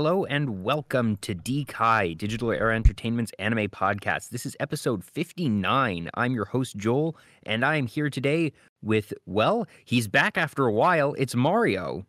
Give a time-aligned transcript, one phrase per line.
[0.00, 4.30] Hello and welcome to DKai, Digital Era Entertainment's anime podcast.
[4.30, 6.08] This is episode 59.
[6.14, 10.72] I'm your host, Joel, and I am here today with, well, he's back after a
[10.72, 11.14] while.
[11.18, 12.06] It's Mario.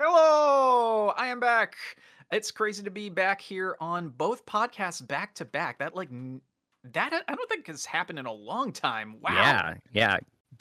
[0.00, 1.76] Hello, I am back.
[2.32, 5.80] It's crazy to be back here on both podcasts back to back.
[5.80, 6.08] That like
[6.94, 9.16] that I don't think has happened in a long time.
[9.20, 9.34] Wow.
[9.34, 10.16] Yeah, yeah.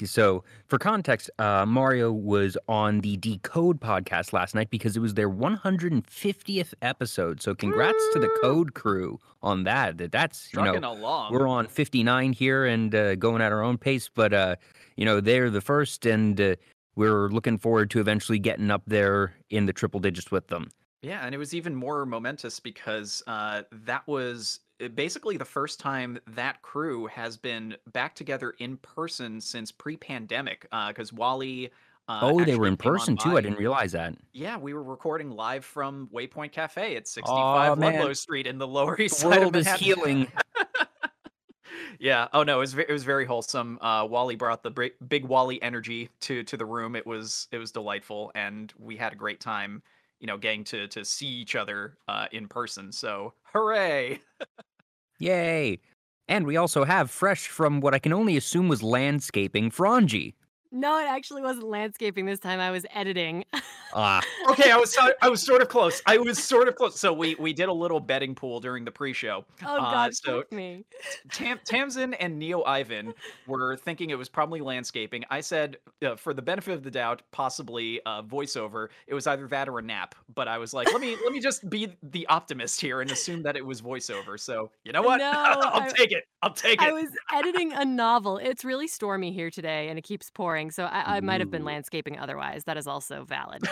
[0.05, 5.13] So, for context, uh, Mario was on the Decode podcast last night because it was
[5.13, 7.41] their 150th episode.
[7.41, 9.97] So, congrats to the Code crew on that.
[9.97, 11.33] That That's, you know, along.
[11.33, 14.55] we're on 59 here and uh, going at our own pace, but, uh,
[14.95, 16.55] you know, they're the first and uh,
[16.95, 20.69] we're looking forward to eventually getting up there in the triple digits with them.
[21.01, 26.19] Yeah, and it was even more momentous because uh, that was basically the first time
[26.27, 30.67] that crew has been back together in person since pre-pandemic.
[30.87, 31.71] Because Wally.
[32.09, 33.37] Uh, oh, they were in person too.
[33.37, 34.15] I didn't realize that.
[34.33, 37.93] Yeah, we were recording live from Waypoint Cafe at 65 Aw, man.
[37.93, 40.27] Ludlow Street in the Lower East The Side of world is healing.
[41.99, 42.27] yeah.
[42.33, 43.79] Oh no, it was it was very wholesome.
[43.81, 46.95] Uh, Wally brought the big Wally energy to to the room.
[46.95, 49.81] It was it was delightful, and we had a great time.
[50.19, 52.91] You know, getting to to see each other uh, in person.
[52.91, 54.19] So hooray!
[55.19, 55.79] Yay.
[56.27, 60.33] And we also have fresh from what I can only assume was landscaping, Franji.
[60.75, 62.59] No, it actually wasn't landscaping this time.
[62.59, 63.45] I was editing.
[63.93, 66.01] Ah, Okay, I was I was sort of close.
[66.07, 66.99] I was sort of close.
[66.99, 69.45] So we we did a little betting pool during the pre-show.
[69.63, 70.83] Oh Uh, God, so me.
[71.31, 73.13] Tam- Tamsin and Neo Ivan
[73.45, 75.23] were thinking it was probably landscaping.
[75.29, 78.87] I said, uh, for the benefit of the doubt, possibly uh, voiceover.
[79.05, 80.15] It was either that or a nap.
[80.33, 83.43] But I was like, let me let me just be the optimist here and assume
[83.43, 84.39] that it was voiceover.
[84.39, 85.17] So you know what?
[85.23, 86.23] No, I'll I- take it.
[86.41, 86.85] I'll take it.
[86.85, 86.93] I it.
[86.93, 88.37] was editing a novel.
[88.37, 90.62] It's really stormy here today, and it keeps pouring.
[90.71, 92.63] So I, I might have been landscaping otherwise.
[92.65, 93.63] That is also valid.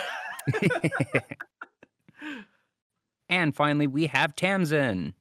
[3.28, 5.14] and finally, we have Tamsin.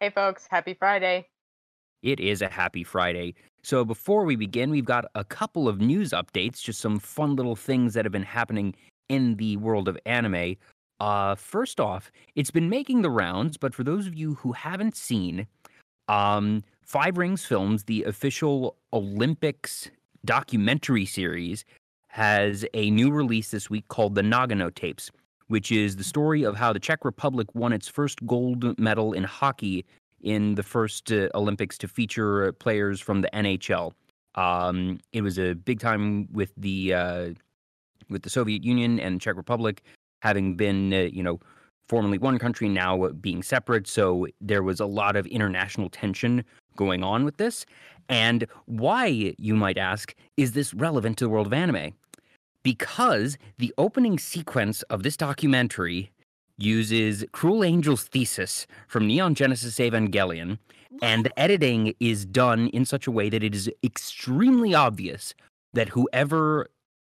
[0.00, 1.28] Hey folks, happy Friday.
[2.02, 3.34] It is a happy Friday.
[3.62, 7.56] So before we begin, we've got a couple of news updates, just some fun little
[7.56, 8.74] things that have been happening
[9.10, 10.56] in the world of anime.
[10.98, 14.96] Uh, first off, it's been making the rounds, but for those of you who haven't
[14.96, 15.46] seen,
[16.08, 19.90] um, Five Rings Films, the official Olympics
[20.24, 21.64] documentary series,
[22.08, 25.10] has a new release this week called the Nagano Tapes,
[25.46, 29.22] which is the story of how the Czech Republic won its first gold medal in
[29.22, 29.84] hockey
[30.22, 33.92] in the first uh, Olympics to feature players from the NHL.
[34.34, 37.30] Um, it was a big time with the uh,
[38.08, 39.82] with the Soviet Union and Czech Republic
[40.20, 41.40] having been, uh, you know,
[41.88, 43.88] formerly one country now being separate.
[43.88, 46.44] So there was a lot of international tension
[46.80, 47.66] going on with this.
[48.08, 51.92] And why, you might ask, is this relevant to the world of anime?
[52.62, 56.10] Because the opening sequence of this documentary
[56.58, 60.58] uses Cruel Angel's thesis from Neon Genesis Evangelion,
[61.02, 65.34] and the editing is done in such a way that it is extremely obvious
[65.72, 66.68] that whoever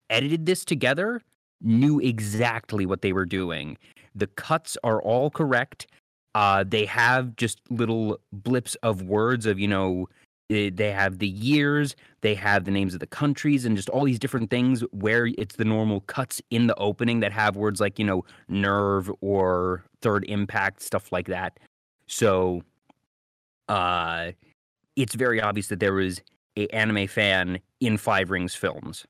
[0.08, 1.22] edited this together
[1.62, 3.78] knew exactly what they were doing.
[4.14, 5.86] The cuts are all correct.
[6.34, 10.08] Uh, they have just little blips of words of, you know,
[10.50, 14.04] eh, they have the years, they have the names of the countries, and just all
[14.04, 17.98] these different things where it's the normal cuts in the opening that have words like,
[17.98, 21.58] you know, nerve or third impact, stuff like that.
[22.06, 22.62] So
[23.68, 24.32] uh,
[24.96, 26.20] it's very obvious that there was
[26.56, 29.06] a anime fan in Five Rings films.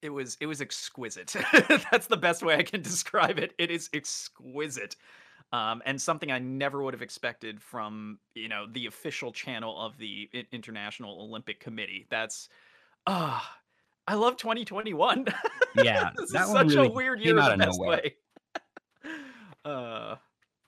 [0.00, 1.34] It was it was exquisite.
[1.90, 3.52] That's the best way I can describe it.
[3.58, 4.94] It is exquisite.
[5.52, 9.96] Um, and something I never would have expected from you know the official channel of
[9.98, 12.06] the I- International Olympic Committee.
[12.10, 12.48] That's
[13.06, 13.56] ah,
[14.06, 15.26] I love 2021.
[15.82, 18.02] Yeah, this that is one such really a weird year in the best nowhere.
[18.02, 18.16] way.
[19.64, 20.16] uh,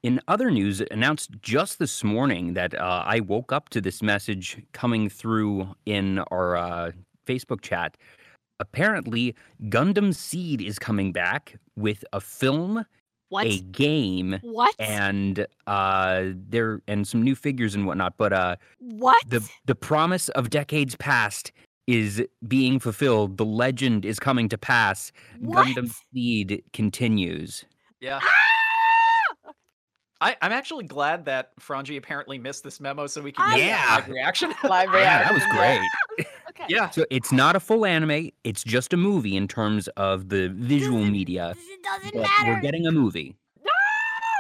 [0.03, 4.63] In other news, announced just this morning that uh, I woke up to this message
[4.73, 6.93] coming through in our uh,
[7.27, 7.97] Facebook chat.
[8.61, 9.35] Apparently,
[9.65, 12.85] Gundam Seed is coming back with a film,
[13.31, 13.47] What?
[13.47, 14.75] a game, What?
[14.79, 18.15] and uh, there and some new figures and whatnot.
[18.19, 19.23] But uh, what?
[19.29, 21.51] the the promise of decades past
[21.87, 23.37] is being fulfilled.
[23.39, 25.11] The legend is coming to pass.
[25.41, 25.67] What?
[25.69, 27.65] Gundam Seed continues.
[28.01, 28.21] yeah.
[28.23, 28.50] Ah!
[30.21, 33.97] I, I'm actually glad that Franji apparently missed this memo so we can get Yeah.
[33.97, 34.53] a live reaction.
[34.65, 36.27] Live Yeah, that was great.
[36.51, 36.65] Okay.
[36.69, 36.91] yeah.
[36.91, 38.31] So it's not a full anime.
[38.45, 41.55] It's just a movie in terms of the visual Doesn't- media.
[41.57, 42.53] It doesn't But matter.
[42.55, 43.37] we're getting a movie.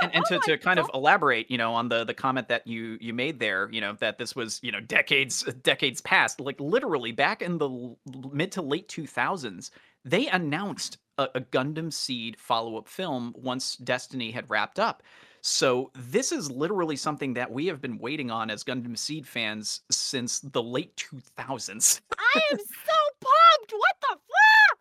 [0.03, 2.13] and, and oh to, Oh my to kind of elaborate, you know, on the the
[2.13, 6.01] comment that you you made there, you know, that this was you know decades decades
[6.03, 7.99] past, like literally back in the l-
[8.33, 9.71] mid to late two thousands,
[10.05, 15.03] they announced a, a Gundam Seed follow up film once Destiny had wrapped up.
[15.43, 19.83] So this is literally something that we have been waiting on as Gundam Seed fans
[19.91, 22.01] since the late two thousands.
[22.19, 23.73] I am so pumped.
[23.73, 24.79] What the fuck?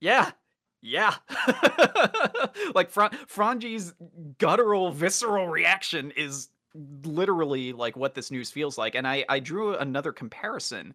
[0.00, 0.30] Yeah.
[0.82, 1.14] Yeah.
[2.74, 3.94] like Fra- Franji's
[4.38, 8.94] guttural, visceral reaction is literally like what this news feels like.
[8.94, 10.94] And I, I drew another comparison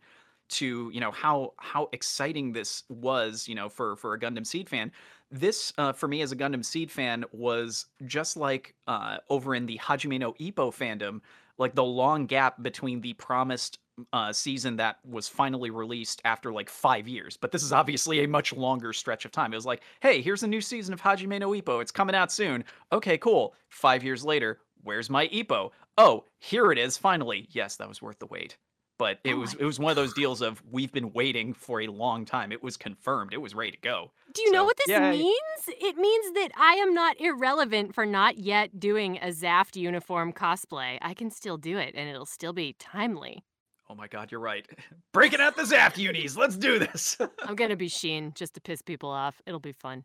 [0.50, 4.70] to, you know, how how exciting this was, you know, for for a Gundam Seed
[4.70, 4.92] fan.
[5.30, 9.66] This, uh, for me as a Gundam Seed fan, was just like uh, over in
[9.66, 11.22] the Hajime no Ippo fandom,
[11.58, 13.80] like the long gap between the promised
[14.14, 17.36] uh, season that was finally released after like five years.
[17.36, 19.52] But this is obviously a much longer stretch of time.
[19.54, 21.82] It was like, hey, here's a new season of Hajime no Ippo.
[21.82, 22.64] It's coming out soon.
[22.92, 23.56] Okay, cool.
[23.70, 25.72] Five years later, where's my Ippo?
[25.98, 26.98] Oh, here it is.
[26.98, 28.58] Finally, yes, that was worth the wait.
[28.98, 31.82] But it Oh was it was one of those deals of we've been waiting for
[31.82, 32.52] a long time.
[32.52, 33.34] It was confirmed.
[33.34, 34.12] It was ready to go.
[34.34, 35.12] Do you know what this yay.
[35.12, 35.38] means?
[35.68, 40.98] It means that I am not irrelevant for not yet doing a Zaft uniform cosplay.
[41.02, 43.44] I can still do it, and it'll still be timely.
[43.90, 44.68] Oh my god, you're right.
[45.14, 46.36] Breaking out the Zaft unis.
[46.36, 47.18] Let's do this.
[47.44, 49.42] I'm gonna be Shinn just to piss people off.
[49.46, 50.04] It'll be fun.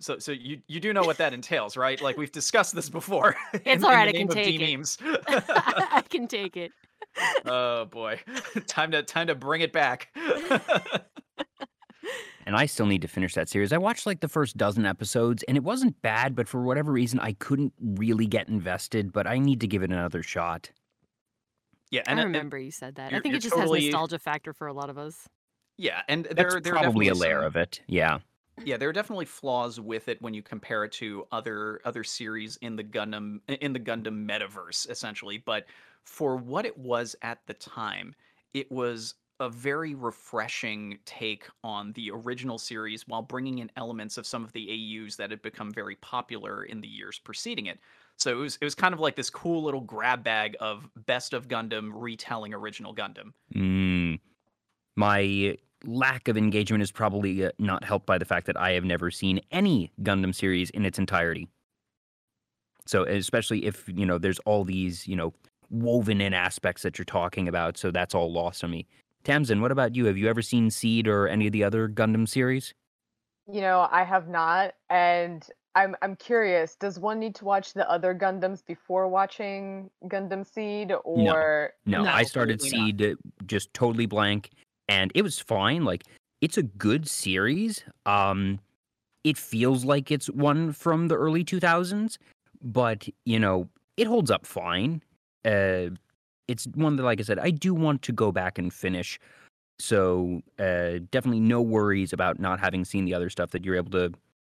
[0.00, 2.00] So, so you you do know what that entails, right?
[2.00, 3.36] Like we've discussed this before.
[3.52, 4.58] It's in- in all right, the I can take it.
[4.58, 4.98] D-memes.
[5.02, 6.72] I can take it.
[7.46, 8.20] Oh boy,
[8.66, 10.08] time to time to bring it back.
[12.44, 13.72] And I still need to finish that series.
[13.72, 17.20] I watched like the first dozen episodes and it wasn't bad, but for whatever reason,
[17.20, 20.68] I couldn't really get invested, but I need to give it another shot.
[21.92, 23.14] yeah, and I it- it- remember you said that.
[23.14, 25.28] I think it just totally- has nostalgia factor for a lot of us.
[25.78, 27.80] yeah, and That's there there are probably a layer some- of it.
[27.86, 28.18] Yeah.
[28.64, 32.56] Yeah, there are definitely flaws with it when you compare it to other other series
[32.56, 35.38] in the Gundam in the Gundam metaverse, essentially.
[35.38, 35.66] But
[36.04, 38.14] for what it was at the time,
[38.54, 44.26] it was a very refreshing take on the original series while bringing in elements of
[44.26, 47.80] some of the AUs that had become very popular in the years preceding it.
[48.18, 51.32] So it was it was kind of like this cool little grab bag of best
[51.32, 53.32] of Gundam retelling original Gundam.
[53.54, 54.20] Mm.
[54.96, 58.84] My lack of engagement is probably uh, not helped by the fact that I have
[58.84, 61.48] never seen any Gundam series in its entirety.
[62.86, 65.32] So, especially if, you know, there's all these, you know,
[65.72, 67.76] woven in aspects that you're talking about.
[67.76, 68.86] So that's all lost on me.
[69.24, 70.04] Tamsin, what about you?
[70.06, 72.74] Have you ever seen Seed or any of the other Gundam series?
[73.50, 76.76] You know, I have not, and I'm I'm curious.
[76.76, 82.10] Does one need to watch the other Gundams before watching Gundam Seed, or No, No,
[82.10, 83.14] I started Seed uh,
[83.46, 84.50] just totally blank,
[84.88, 85.84] and it was fine.
[85.84, 86.04] Like
[86.40, 87.82] it's a good series.
[88.06, 88.60] Um,
[89.24, 92.18] it feels like it's one from the early two thousands,
[92.60, 95.02] but you know it holds up fine.
[95.44, 95.90] Uh,
[96.48, 99.18] it's one that, like I said, I do want to go back and finish.
[99.78, 103.50] So uh, definitely no worries about not having seen the other stuff.
[103.50, 104.12] That you're able to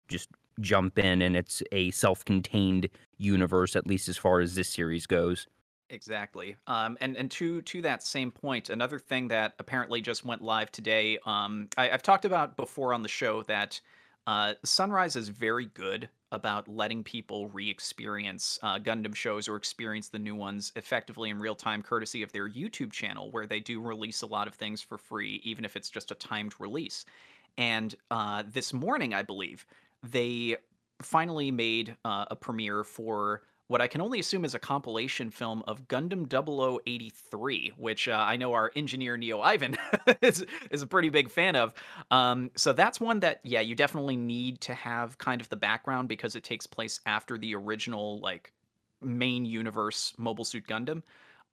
[0.08, 0.30] just
[0.60, 5.48] jump in, and it's a self-contained universe, at least as far as this series goes.
[5.90, 6.58] Exactly.
[6.68, 10.72] Um, and and to to that same point, another thing that apparently just went live
[10.72, 11.18] today.
[11.26, 13.80] Um, I, I've talked about before on the show that
[14.28, 20.20] uh, Sunrise is very good about letting people re-experience uh, Gundam shows or experience the
[20.20, 24.22] new ones effectively in real time, courtesy of their YouTube channel, where they do release
[24.22, 27.06] a lot of things for free, even if it's just a timed release.
[27.58, 29.66] And uh, this morning, I believe
[30.04, 30.58] they
[31.02, 35.64] finally made uh, a premiere for what I can only assume is a compilation film
[35.68, 39.78] of Gundam 0083, which uh, I know our engineer Neo Ivan
[40.22, 41.74] is, is a pretty big fan of.
[42.10, 46.08] Um, so that's one that, yeah, you definitely need to have kind of the background
[46.08, 48.54] because it takes place after the original, like,
[49.02, 51.04] main universe Mobile Suit Gundam.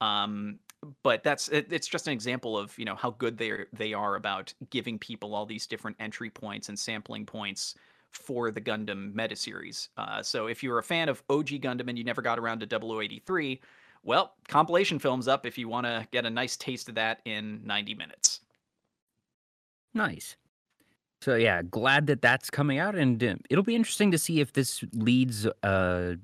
[0.00, 0.58] Um,
[1.02, 3.94] but that's it, it's just an example of you know how good they are, they
[3.94, 7.74] are about giving people all these different entry points and sampling points
[8.16, 9.88] for the Gundam meta series.
[9.96, 12.66] Uh, so if you're a fan of OG Gundam and you never got around to
[12.66, 13.60] 0083,
[14.02, 17.60] well, compilation film's up if you want to get a nice taste of that in
[17.64, 18.40] 90 minutes.
[19.94, 20.36] Nice.
[21.22, 24.52] So yeah, glad that that's coming out, and uh, it'll be interesting to see if
[24.52, 26.16] this leads a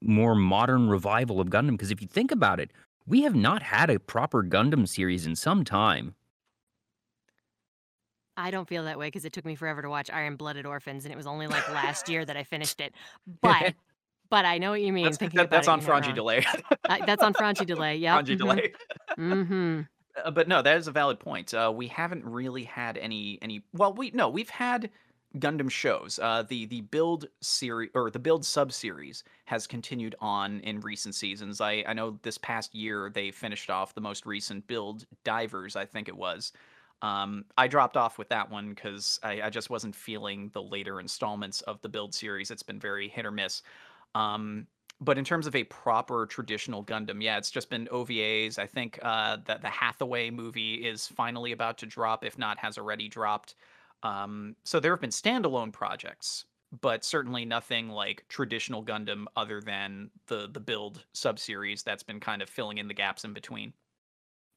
[0.00, 1.72] more modern revival of Gundam.
[1.72, 2.70] Because if you think about it,
[3.06, 6.14] we have not had a proper Gundam series in some time.
[8.38, 11.04] I don't feel that way because it took me forever to watch Iron Blooded Orphans,
[11.04, 12.94] and it was only like last year that I finished it.
[13.42, 13.74] But
[14.30, 15.04] but I know what you mean.
[15.04, 16.46] That's, that- that's it, on Franji delay.
[16.88, 17.96] Uh, that's on Franji delay.
[17.96, 18.18] Yeah.
[18.18, 18.72] Franji delay.
[19.18, 19.80] Mm-hmm.
[20.24, 21.54] Uh, but no, that is a valid point.
[21.54, 23.62] Uh, we haven't really had any any.
[23.72, 24.90] Well, we no, we've had
[25.36, 26.18] Gundam shows.
[26.20, 31.14] Uh, the the build series or the build sub series has continued on in recent
[31.14, 31.60] seasons.
[31.60, 35.76] I I know this past year they finished off the most recent build divers.
[35.76, 36.52] I think it was.
[37.02, 41.00] Um, I dropped off with that one because I, I just wasn't feeling the later
[41.00, 42.50] installments of the build series.
[42.50, 43.62] It's been very hit or miss.
[44.14, 44.66] Um,
[45.00, 48.58] but in terms of a proper traditional Gundam, yeah, it's just been OVAs.
[48.58, 52.78] I think uh, that the Hathaway movie is finally about to drop, if not has
[52.78, 53.54] already dropped.
[54.02, 56.46] Um, so there have been standalone projects,
[56.80, 62.42] but certainly nothing like traditional Gundam other than the the build subseries that's been kind
[62.42, 63.74] of filling in the gaps in between.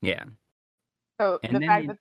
[0.02, 0.26] Yeah.
[1.20, 1.98] So And the fact in- that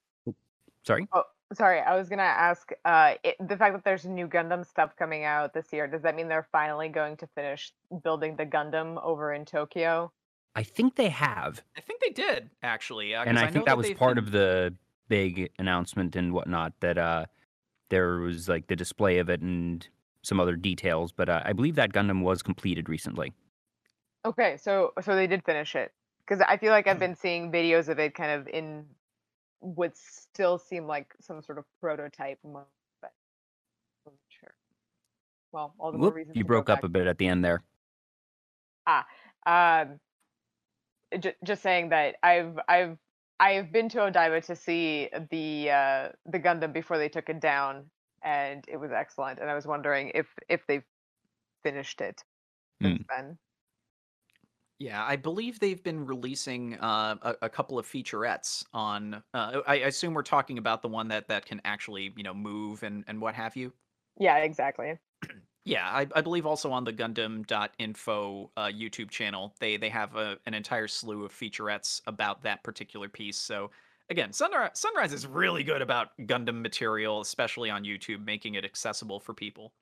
[0.84, 1.06] Sorry.
[1.12, 4.96] oh sorry, I was gonna ask uh it, the fact that there's new Gundam stuff
[4.96, 7.72] coming out this year, does that mean they're finally going to finish
[8.02, 10.12] building the Gundam over in Tokyo?
[10.56, 11.62] I think they have.
[11.76, 14.24] I think they did actually, uh, and 'cause I, know think that was part been-
[14.24, 14.74] of the
[15.08, 17.26] big announcement and whatnot that uh
[17.90, 19.86] there was like the display of it and
[20.22, 21.10] some other details.
[21.12, 23.32] But uh, I believe that Gundam was completed recently.
[24.24, 25.92] Okay, so so they did finish it
[26.24, 26.86] because I feel like.
[26.86, 28.84] I've been seeing videos of it kind of in
[29.60, 32.64] what still seem like some sort of prototype mode,
[33.00, 33.12] but
[34.28, 34.54] sure.
[35.52, 37.62] Well, all the more Whoop, reason you broke up a bit at the end there.
[39.46, 40.00] Um,
[41.18, 42.98] j- just saying that I've I've
[43.38, 47.90] I've been to Odaiba to see the uh, the Gundam before they took it down,
[48.22, 49.38] and it was excellent.
[49.38, 50.84] And I was wondering if if they've
[51.62, 52.22] finished it
[52.82, 53.38] since then.
[54.80, 59.22] Yeah, I believe they've been releasing uh, a, a couple of featurettes on.
[59.34, 62.32] Uh, I, I assume we're talking about the one that that can actually, you know,
[62.32, 63.74] move and and what have you.
[64.18, 64.98] Yeah, exactly.
[65.64, 70.38] Yeah, I, I believe also on the Gundam.info uh, YouTube channel, they they have a,
[70.46, 73.36] an entire slew of featurettes about that particular piece.
[73.36, 73.70] So
[74.08, 79.20] again, Sunrise Sunrise is really good about Gundam material, especially on YouTube, making it accessible
[79.20, 79.74] for people.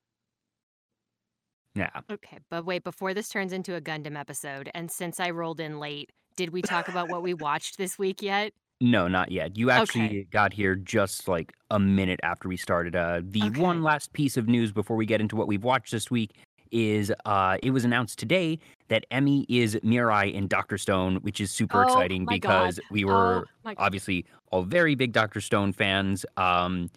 [1.75, 2.01] Yeah.
[2.11, 5.79] Okay, but wait, before this turns into a Gundam episode, and since I rolled in
[5.79, 8.53] late, did we talk about what we watched this week yet?
[8.81, 9.57] No, not yet.
[9.57, 10.29] You actually Okay.
[10.31, 12.95] got here just like a minute after we started.
[12.95, 13.51] Uh, the Okay.
[13.51, 16.37] one last piece of news before we get into what we've watched this week
[16.71, 18.59] is uh, it was announced today
[18.89, 22.85] that Emmy is Mirai in Doctor Stone, which is super Oh exciting my because God.
[22.89, 26.25] we Oh were my obviously all very big Doctor Stone fans.
[26.37, 26.89] Um,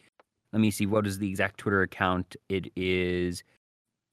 [0.54, 2.36] let me see, what is the exact Twitter account?
[2.50, 3.44] It is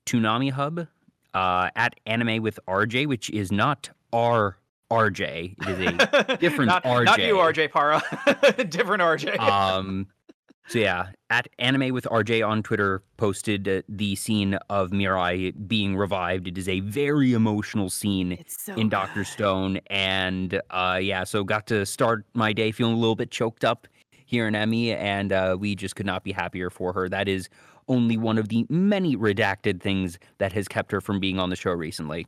[0.09, 0.87] Toonami Hub
[1.35, 4.57] uh, at Anime with RJ, which is not R
[4.91, 5.55] RJ.
[5.69, 7.69] It is a different not, Not you, RJ.
[7.69, 8.65] RJ Para.
[8.69, 9.39] Different RJ.
[9.39, 10.07] um
[10.67, 15.97] so yeah at anime with rj on twitter posted uh, the scene of mirai being
[15.97, 21.43] revived it is a very emotional scene so in dr stone and uh yeah so
[21.43, 23.89] got to start my day feeling a little bit choked up
[24.29, 27.49] here in emmy and uh we just could not be happier for her that is
[27.89, 31.57] only one of the many redacted things that has kept her from being on the
[31.57, 32.27] show recently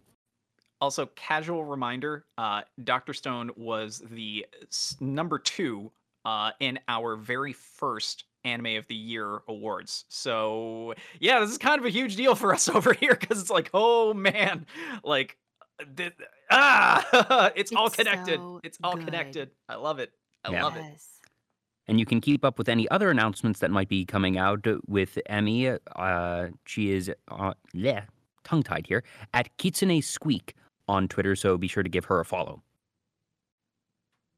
[0.81, 5.93] Also, casual reminder: uh, Doctor Stone was the s- number two
[6.25, 10.07] uh, in our very first Anime of the Year awards.
[10.09, 13.51] So, yeah, this is kind of a huge deal for us over here because it's
[13.51, 14.65] like, oh man,
[15.05, 15.37] like,
[15.99, 16.15] th-
[16.51, 18.39] ah, it's, all connected.
[18.41, 19.05] so it's all good.
[19.05, 19.51] connected.
[19.69, 20.11] I love it.
[20.47, 20.65] I Yeah.
[20.65, 20.85] love it.
[21.91, 25.19] And you can keep up with any other announcements that might be coming out with
[25.27, 25.77] Emmy.
[25.97, 28.05] Uh, she is, uh, yeah,
[28.45, 29.03] tongue tied here,
[29.35, 30.55] at Kitsune Squeak
[30.87, 32.63] on Twitter, so be sure to give her a follow.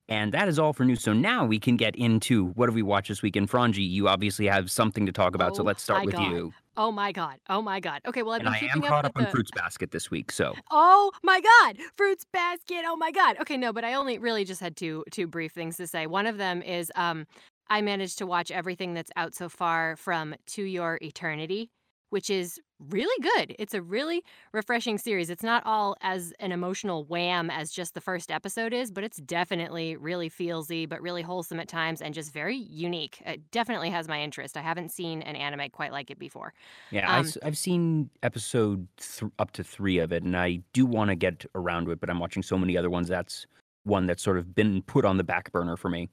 [0.08, 1.02] And that is all for news.
[1.02, 3.36] So now we can get into what have we watched this week.
[3.36, 6.30] And Franji, you obviously have something to talk about, so Oh let's start with God.
[6.32, 6.54] you.
[6.76, 7.38] Oh my god.
[7.48, 8.00] Oh my god.
[8.06, 9.90] Okay, well I've And been I am keeping caught up up on the Fruits Basket
[9.90, 12.82] this week, so Oh my god, fruits basket.
[12.86, 13.36] Oh my god.
[13.40, 16.06] Okay, no, but I only really just had two two brief things to say.
[16.06, 17.26] One of them is um
[17.68, 21.70] I managed to watch everything that's out so far from To Your Eternity,
[22.12, 23.54] which is really good.
[23.58, 25.30] It's a really refreshing series.
[25.30, 29.18] It's not all as an emotional wham as just the first episode is, but it's
[29.18, 33.22] definitely really feelsy, but really wholesome at times and just very unique.
[33.24, 34.56] It definitely has my interest.
[34.56, 36.54] I haven't seen an anime quite like it before.
[36.90, 40.56] yeah, I Um, s- I've seen episode th- up to three of it, and I
[40.72, 43.08] do want to get around to it, but I'm watching so many other ones.
[43.08, 43.46] That's
[43.84, 46.08] one that's sort of been put on the back burner for me.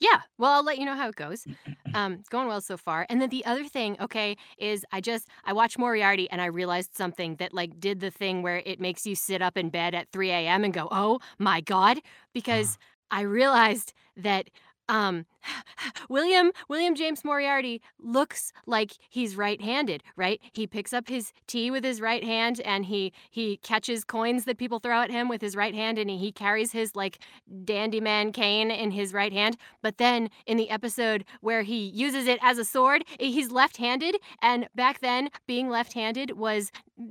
[0.00, 1.46] Yeah, well, I'll let you know how it goes.
[1.94, 3.06] Um, it's going well so far.
[3.08, 6.94] And then the other thing, okay, is I just I watched Moriarty and I realized
[6.94, 10.06] something that like did the thing where it makes you sit up in bed at
[10.12, 10.64] 3 a.m.
[10.64, 12.00] and go, oh my god,
[12.34, 12.76] because
[13.10, 14.50] I realized that
[14.88, 15.26] um
[16.08, 20.40] William William James Moriarty looks like he's right-handed, right?
[20.52, 24.58] He picks up his tea with his right hand and he he catches coins that
[24.58, 27.18] people throw at him with his right hand and he, carries his like
[27.64, 29.56] dandy man cane in his right hand.
[29.82, 34.68] But then in the episode where he uses it as a sword, he's left-handed and
[34.74, 36.70] back then being left-handed was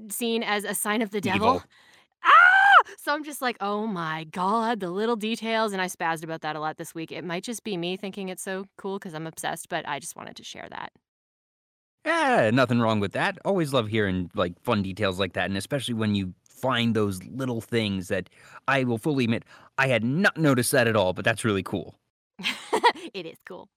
[0.10, 1.48] seen as a sign of the devil.
[1.48, 1.64] Evil.
[2.98, 5.74] So I'm just like, oh my God, the little details.
[5.74, 7.12] And I spazzed about that a lot this week.
[7.12, 10.16] It might just be me thinking it's so cool because I'm obsessed, but I just
[10.16, 10.92] wanted to share that.
[12.06, 13.38] Yeah, nothing wrong with that.
[13.44, 17.60] Always love hearing like fun details like that, and especially when you find those little
[17.60, 18.30] things that
[18.68, 19.44] I will fully admit
[19.78, 21.96] I had not noticed that at all, but that's really cool.
[23.14, 23.68] it is cool.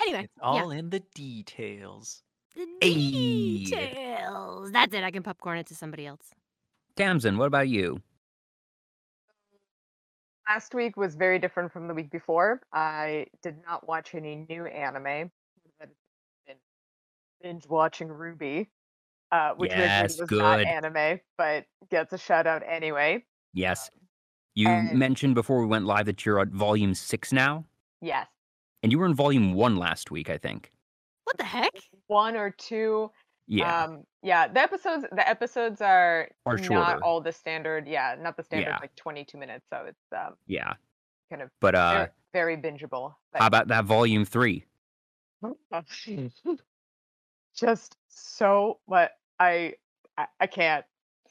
[0.00, 2.22] Anyway, It's all in the details.
[2.54, 3.64] the Ayy.
[3.64, 4.70] details.
[4.72, 5.02] That's it.
[5.02, 6.32] I can popcorn it to somebody else.
[6.96, 8.00] Tamsin, what about you?
[10.48, 12.60] Last week was very different from the week before.
[12.72, 15.30] I did not watch any new anime.
[15.80, 16.56] Been
[17.42, 18.66] binge watching RWBY,
[19.32, 23.24] uh, which Yes, originally was not anime, but gets a shout out anyway.
[23.54, 23.90] Yes.
[24.54, 27.64] You and- mentioned before we went live that you're at volume six now,
[28.02, 28.26] Yes,
[28.82, 30.70] and you were in volume one last week, I think.
[31.24, 31.72] What the heck?
[32.06, 33.10] one or two.
[33.46, 33.84] Yeah.
[33.84, 37.04] Um, yeah, the episodes the episodes are Are not shorter.
[37.04, 37.86] all the standard.
[37.86, 38.78] Yeah, not the standard Yeah.
[38.80, 39.66] like 22 minutes.
[39.70, 40.74] So it's um yeah.
[41.30, 43.14] kind of But uh, very, very bingeable.
[43.32, 44.64] but- how about that volume three?
[47.54, 49.74] just so what I,
[50.16, 50.84] I I can't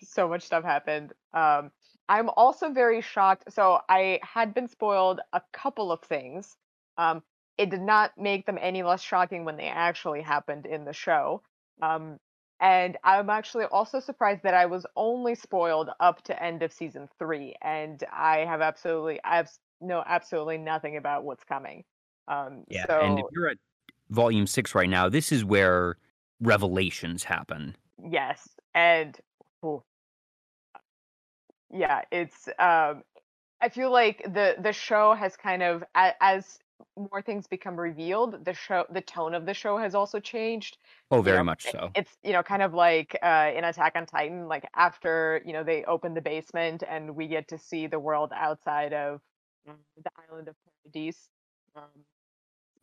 [0.03, 1.71] so much stuff happened um
[2.09, 6.57] i'm also very shocked so i had been spoiled a couple of things
[6.97, 7.23] um
[7.57, 11.41] it did not make them any less shocking when they actually happened in the show
[11.81, 12.17] um
[12.59, 17.07] and i'm actually also surprised that i was only spoiled up to end of season
[17.19, 19.49] three and i have absolutely i have
[19.81, 21.83] know absolutely nothing about what's coming
[22.27, 22.85] um Yeah.
[22.87, 23.57] so And if you're at
[24.09, 25.97] volume six right now, this is where
[26.39, 27.75] revelations happen.
[27.97, 29.19] Yes, and
[29.65, 29.83] ooh,
[31.71, 33.03] yeah, it's um
[33.61, 36.59] I feel like the the show has kind of as
[36.97, 40.77] more things become revealed, the show the tone of the show has also changed.
[41.11, 41.95] Oh, You very know, much so.
[41.95, 45.63] It's you know kind of like uh in Attack on Titan, like after you know
[45.63, 49.21] they open the basement and we get to see the world outside of
[49.67, 51.29] um, the island of Paradise.
[51.75, 52.05] Um,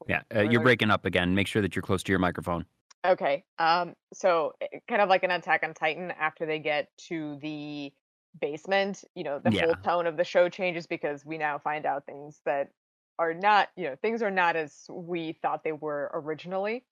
[0.07, 0.23] Yeah.
[0.35, 1.35] Uh, you're breaking up again.
[1.35, 2.67] Make sure that you're close to your microphone.
[3.05, 3.45] Okay.
[3.59, 3.95] Um.
[4.13, 7.93] So eh, kind of like an Attack on Titan, after they get to the
[8.39, 9.65] basement, you know, the Yeah.
[9.65, 12.71] whole tone of the show changes because we now find out things that
[13.19, 16.85] are not, you know, things are not as we thought they were originally,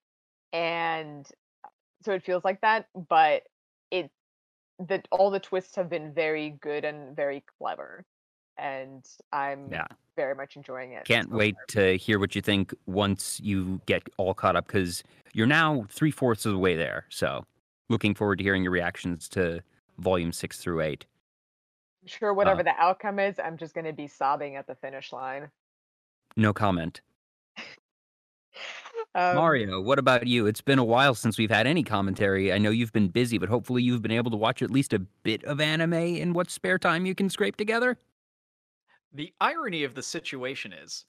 [0.52, 1.26] and
[1.64, 1.68] uh,
[2.02, 2.88] so it feels like that.
[2.94, 3.44] But
[3.90, 4.10] it
[4.80, 8.06] that all the twists have been very good and very clever,
[8.56, 9.86] and I'm Yeah.
[10.16, 11.06] very much enjoying it.
[11.06, 15.02] Can't so wait to hear what you think once you get all caught up because
[15.32, 17.06] you're now three fourths of the way there.
[17.08, 17.46] So,
[17.88, 19.62] looking forward to hearing your reactions to
[19.98, 21.06] volume six through eight.
[22.02, 24.74] I'm sure uh whatever the outcome is, I'm just going to be sobbing at the
[24.74, 25.50] finish line.
[26.38, 27.00] No comment.
[29.14, 30.46] Um, Mario, what about you?
[30.46, 32.52] It's been a while since we've had any commentary.
[32.52, 35.00] I know you've been busy, but hopefully you've been able to watch at least a
[35.00, 37.98] bit of anime in what spare time you can scrape together.
[39.12, 41.06] The irony of the situation is,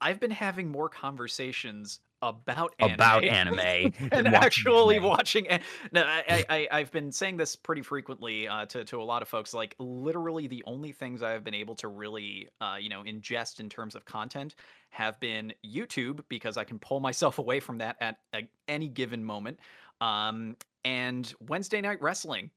[0.00, 3.58] I've been having more conversations about anime About anime
[4.12, 5.08] and watching actually anime.
[5.08, 5.48] watching.
[5.48, 5.60] an-
[5.92, 9.22] No, I, I, I- I've been saying this pretty frequently uh, to to a lot
[9.22, 9.52] of folks.
[9.52, 13.60] Like, literally, the only things I have been able to really, uh, you know, ingest
[13.60, 14.54] in terms of content
[14.90, 19.24] have been YouTube because I can pull myself away from that at a, any given
[19.24, 19.58] moment,
[20.00, 22.50] um, and Wednesday night wrestling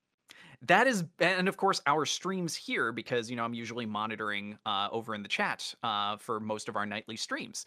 [0.67, 4.87] that is and of course our streams here because you know i'm usually monitoring uh,
[4.91, 7.65] over in the chat uh, for most of our nightly streams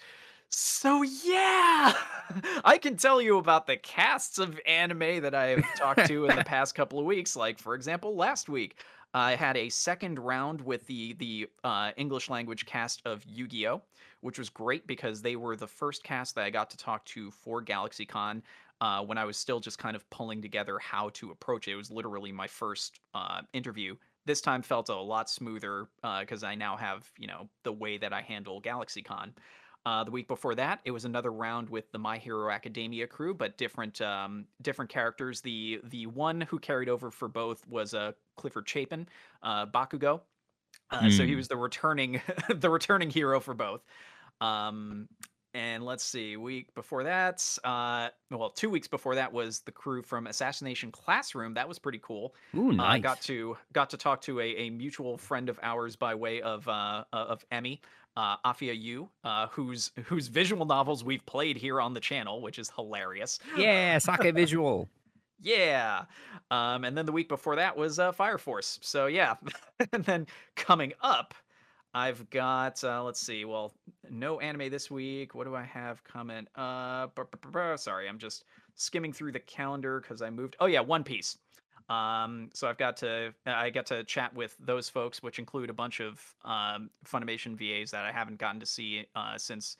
[0.50, 1.92] so yeah
[2.64, 6.44] i can tell you about the casts of anime that i've talked to in the
[6.46, 8.80] past couple of weeks like for example last week
[9.12, 13.82] i had a second round with the the uh, english language cast of yu-gi-oh
[14.20, 17.30] which was great because they were the first cast that i got to talk to
[17.30, 18.42] for galaxycon
[18.80, 21.72] uh, when I was still just kind of pulling together how to approach it.
[21.72, 23.96] It was literally my first uh, interview.
[24.24, 25.88] This time felt a lot smoother
[26.20, 29.32] because I now have, you know, the way that I handle GalaxyCon.
[29.88, 33.32] Uh, the week before that, it was another round with the My Hero Academia crew,
[33.32, 35.40] but different um, different characters.
[35.40, 39.08] The the one who carried over for both was uh, Clifford Chapin,
[39.42, 40.22] uh, Bakugo.
[40.90, 41.36] Uh, So he Mm.
[41.36, 43.84] was the returning the returning hero for both.
[44.40, 45.08] Um,
[45.54, 50.02] and let's see, week before that, uh, well, two weeks before that was the crew
[50.02, 51.54] from Assassination Classroom.
[51.54, 52.34] That was pretty cool.
[52.54, 53.00] Ooh, I nice.
[53.00, 56.68] got to got to talk to a, a mutual friend of ours by way of
[56.68, 57.80] uh, uh, of Emmy,
[58.18, 62.58] uh, Afia Yu, uh, whose whose visual novels we've played here on the channel, which
[62.58, 63.38] is hilarious.
[63.56, 64.88] Yeah, Sake Visual.
[65.40, 66.02] Yeah.
[66.50, 68.80] Um, and then the week before that was uh, Fire Force.
[68.82, 69.36] So yeah.
[69.92, 70.26] and then
[70.56, 71.32] coming up,
[71.94, 73.44] I've got uh, let's see.
[73.44, 73.72] Well,
[74.10, 75.36] no anime this week.
[75.36, 77.20] What do I have coming up?
[77.76, 80.56] Sorry, I'm just skimming through the calendar because I moved.
[80.58, 81.38] Oh yeah, One Piece.
[81.88, 85.74] Um, so I've got to I get to chat with those folks, which include a
[85.74, 89.76] bunch of um, Funimation VAs that I haven't gotten to see uh, since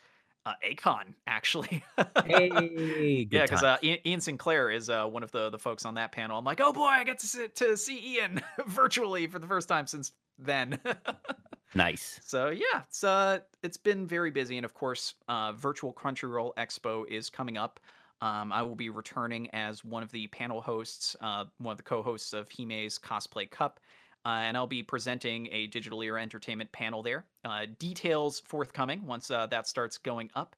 [0.46, 1.84] uh, A-Kon, actually.
[2.24, 3.76] Hey, yeah, because uh.
[3.82, 6.38] Ian, Ian Sinclair is uh, one of the the folks on that panel.
[6.38, 9.68] I'm like, oh boy, I get to see, to see Ian virtually for the first
[9.68, 10.78] time since then.
[11.74, 12.20] nice.
[12.24, 17.06] so yeah, it's uh, it's been very busy, and of course, uh, Virtual Crunchyroll Expo
[17.06, 17.80] is coming up.
[18.20, 21.84] Um, I will be returning as one of the panel hosts, uh, one of the
[21.84, 23.80] co-hosts of Hime's Cosplay Cup.
[24.26, 27.24] Uh, and I'll be presenting a Digital Era Entertainment panel there.
[27.44, 30.56] Uh, details forthcoming once uh, that starts going up.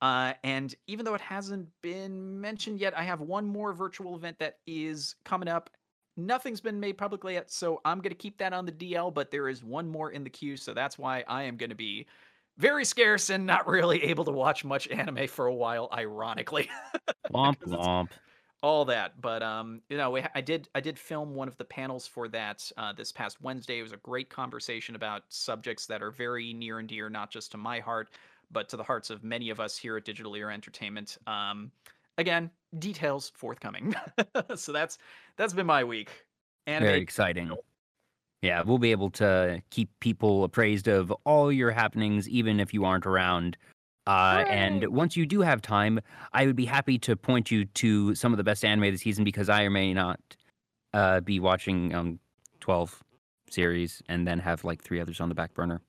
[0.00, 4.38] Uh, and even though it hasn't been mentioned yet, I have one more virtual event
[4.38, 5.70] that is coming up.
[6.16, 9.30] Nothing's been made publicly yet, so I'm going to keep that on the DL, but
[9.30, 12.06] there is one more in the queue, so that's why I am going to be
[12.60, 16.68] very scarce and not really able to watch much anime for a while, ironically.
[17.32, 18.08] Womp womp.
[18.62, 22.06] all that but um you know i did i did film one of the panels
[22.06, 26.10] for that uh, this past wednesday it was a great conversation about subjects that are
[26.10, 28.10] very near and dear not just to my heart
[28.50, 31.70] but to the hearts of many of us here at digital era entertainment um
[32.18, 33.94] again details forthcoming
[34.56, 34.98] so that's
[35.36, 36.10] that's been my week
[36.66, 37.50] and Very exciting.
[38.42, 42.84] Yeah, we'll be able to keep people appraised of all your happenings, even if you
[42.84, 43.56] aren't around.
[44.06, 46.00] Uh, and once you do have time,
[46.32, 48.98] I would be happy to point you to some of the best anime of the
[48.98, 50.18] season because I may not
[50.94, 52.18] uh, be watching um,
[52.60, 53.02] 12
[53.50, 55.82] series and then have like three others on the back burner.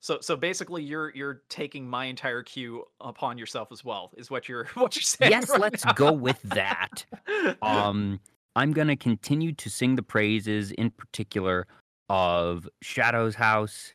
[0.00, 4.48] so so basically you're you're taking my entire queue upon yourself as well is what
[4.48, 5.92] you're what you're saying yes, right let's now.
[5.92, 7.04] go with that.
[7.62, 8.20] Um,
[8.58, 11.66] I'm gonna continue to sing the praises, in particular,
[12.08, 13.92] of Shadow's House,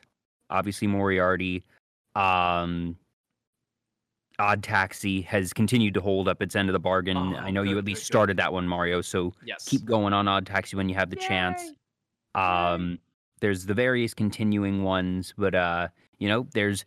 [0.50, 1.66] obviously Moriarty.
[2.16, 2.96] Um,
[4.40, 7.18] Odd Taxi has continued to hold up its end of the bargain.
[7.18, 8.06] I Oh, know you at least good, good.
[8.06, 9.02] started that one, Mario.
[9.02, 11.74] So yes keep going on Odd Taxi when you have the chance.
[12.34, 13.00] Um,
[13.42, 16.86] there's the various continuing ones, but uh, you know, there's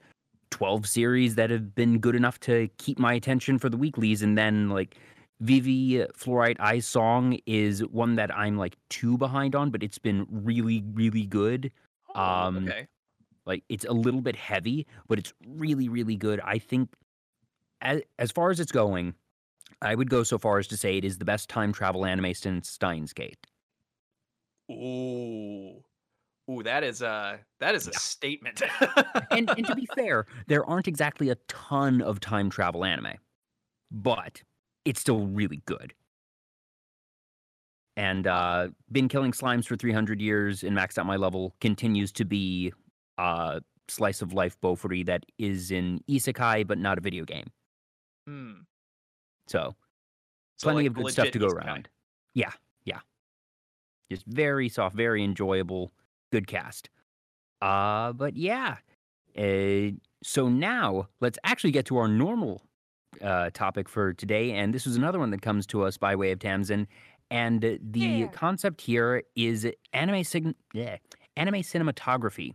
[0.51, 4.39] 12 series that have been good enough to keep my attention for the weeklies, and
[4.39, 4.97] then like
[5.41, 10.27] Vivy Fluorite Eye Song is one that I'm like two behind on, but it's been
[10.31, 11.71] really, really good.
[12.15, 12.89] Oh, um, okay
[13.47, 16.41] Like it's a little bit heavy, but it's really, really good.
[16.41, 16.91] I think
[17.83, 19.15] as as far as it's going,
[19.83, 22.35] I would go so far as to say it is the best time travel anime
[22.35, 23.39] since Steins Gate.
[24.71, 25.83] Ooh.
[26.51, 27.99] Ooh, that is a that is a Yeah.
[27.99, 28.63] statement.
[29.31, 33.15] and, and to be fair, there aren't exactly a ton of time travel anime,
[33.91, 34.43] but
[34.87, 35.95] it's still really good.
[37.97, 42.25] And uh, been killing slimes for 300 years and maxed out my level continues to
[42.25, 42.73] be
[43.19, 47.47] a slice of life Bofuri that is in isekai, but not a video game.
[48.27, 48.53] Hmm.
[49.49, 49.75] So
[50.59, 51.53] So, plenty like, of good stuff to go isekai.
[51.53, 51.89] around.
[52.35, 52.53] Yeah,
[52.85, 53.01] yeah.
[54.11, 55.93] Just very soft, very enjoyable,
[56.33, 56.91] good cast.
[57.63, 58.79] Uh, but yeah.
[59.39, 62.63] Uh, so now let's actually get to our normal
[63.23, 66.31] uh, topic for today, and this was another one that comes to us by way
[66.33, 66.87] of Tamsin.
[67.31, 68.27] And uh, the Yeah.
[68.29, 70.97] concept here is anime sig- yeah,
[71.37, 72.55] anime cinematography.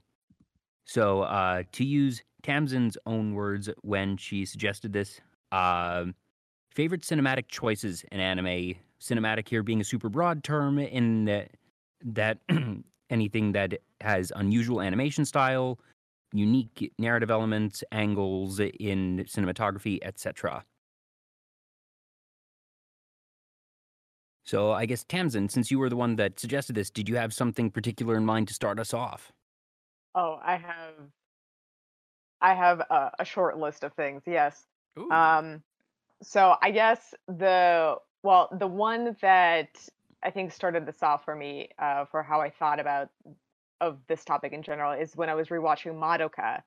[0.86, 5.20] So uh, to use Tamsin's own words when she suggested this,
[5.52, 6.16] um
[6.72, 8.76] favorite cinematic choices in anime.
[9.02, 11.52] Cinematic here being a super broad term in that,
[12.06, 12.38] that
[13.10, 15.80] anything that has unusual animation style,
[16.34, 20.64] unique narrative elements, angles in cinematography, etc.
[24.44, 27.34] So I guess Tamsin, since you were the one that suggested this, did you have
[27.34, 29.32] something particular in mind to start us off?
[30.16, 30.96] Oh, I have
[32.42, 34.24] I have a, a short list of things.
[34.26, 34.66] Yes.
[35.00, 35.10] Ooh.
[35.12, 35.64] Um
[36.24, 39.70] so I guess the well, the one that
[40.24, 43.10] I think started this off for me uh for how I thought about
[43.82, 46.64] of this topic in general is when I was rewatching Madoka.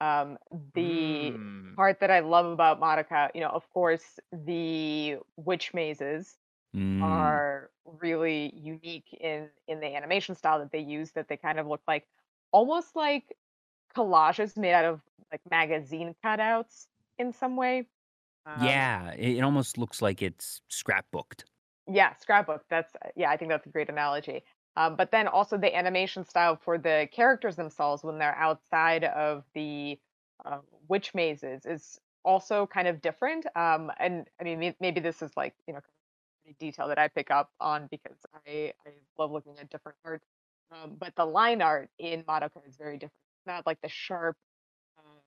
[0.00, 0.38] Um
[0.74, 1.74] the Hmm.
[1.76, 6.38] part that I love about Madoka, you know, of course, the witch mazes
[6.74, 11.58] Mm, are really unique in in the animation style that they use that they kind
[11.60, 12.08] of look like
[12.52, 13.36] almost like
[13.96, 17.88] collages made out of like magazine cutouts in some way.
[18.46, 21.44] Um, yeah, it, it almost looks like it's scrapbooked.
[21.86, 22.64] Yeah, scrapbook.
[22.70, 24.44] That's yeah, I think that's a great analogy.
[24.76, 29.44] Um, but then also the animation style for the characters themselves when they're outside of
[29.54, 29.98] the
[30.44, 30.58] uh,
[30.88, 33.46] witch mazes is also kind of different.
[33.56, 35.80] Um, and I mean, maybe this is like you know
[36.58, 40.22] detail that I pick up on because I I love looking at different art.
[40.72, 43.12] Um, but the line art in Madoka is very different.
[43.38, 44.36] It's not like the sharp
[44.98, 45.20] uh,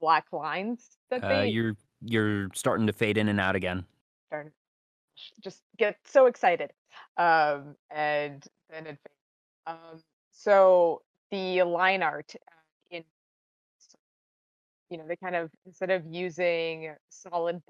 [0.00, 3.84] black lines that Uh, they you're you're starting to fade in and out again.
[5.40, 6.72] just get so excited.
[7.16, 8.44] Um, and
[8.82, 8.98] fades.
[9.66, 12.50] Um, so the line art uh,
[12.90, 13.04] in
[14.90, 17.62] you know they kind of instead of using solid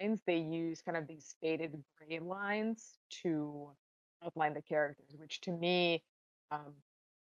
[0.00, 3.70] lines, they use kind of these faded gray lines to
[4.24, 6.02] outline the characters, which to me,
[6.50, 6.74] um,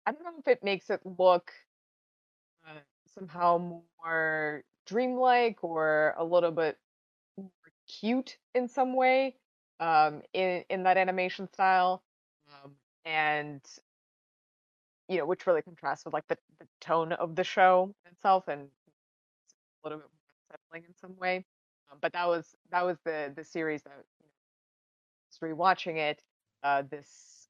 [0.05, 1.51] I don't know if it makes it look
[2.65, 6.77] uh, somehow more dreamlike or a little bit
[7.37, 7.51] more
[7.87, 9.35] cute in some way
[9.79, 12.03] um, in in that animation style,
[12.51, 13.61] um, and
[15.07, 18.61] you know, which really contrasts with like the, the tone of the show itself, and
[18.61, 21.45] it's a little bit more unsettling in some way.
[21.91, 24.31] Um, but that was that was the the series that you know,
[25.29, 26.23] was rewatching it.
[26.63, 27.49] Uh, this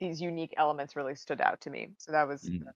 [0.00, 1.88] these unique elements really stood out to me.
[1.98, 2.72] So that was Mm.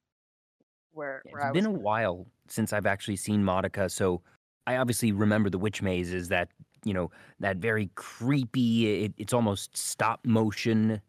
[0.93, 1.59] where Yeah, where It's I was.
[1.59, 4.23] It's been a while since I've actually seen Madoka, so
[4.67, 6.29] I obviously remember the witch mazes.
[6.29, 6.49] That
[6.85, 9.05] you know, that very creepy.
[9.05, 11.01] It, it's almost stop motion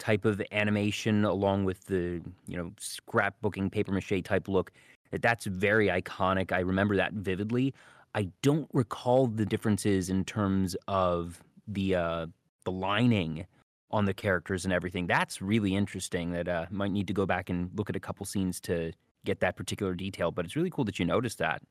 [0.00, 4.72] type of animation, along with the you know scrapbooking paper mache type look.
[5.12, 6.50] That that's very iconic.
[6.50, 7.74] I remember that vividly.
[8.14, 12.26] I don't recall the differences in terms of the uh,
[12.64, 13.46] the lining
[13.92, 15.06] on the characters and everything.
[15.06, 16.32] That's really interesting.
[16.32, 18.92] That uh, might need to go back and look at a couple scenes to
[19.24, 20.30] get that particular detail.
[20.32, 21.62] But it's really cool that you noticed that.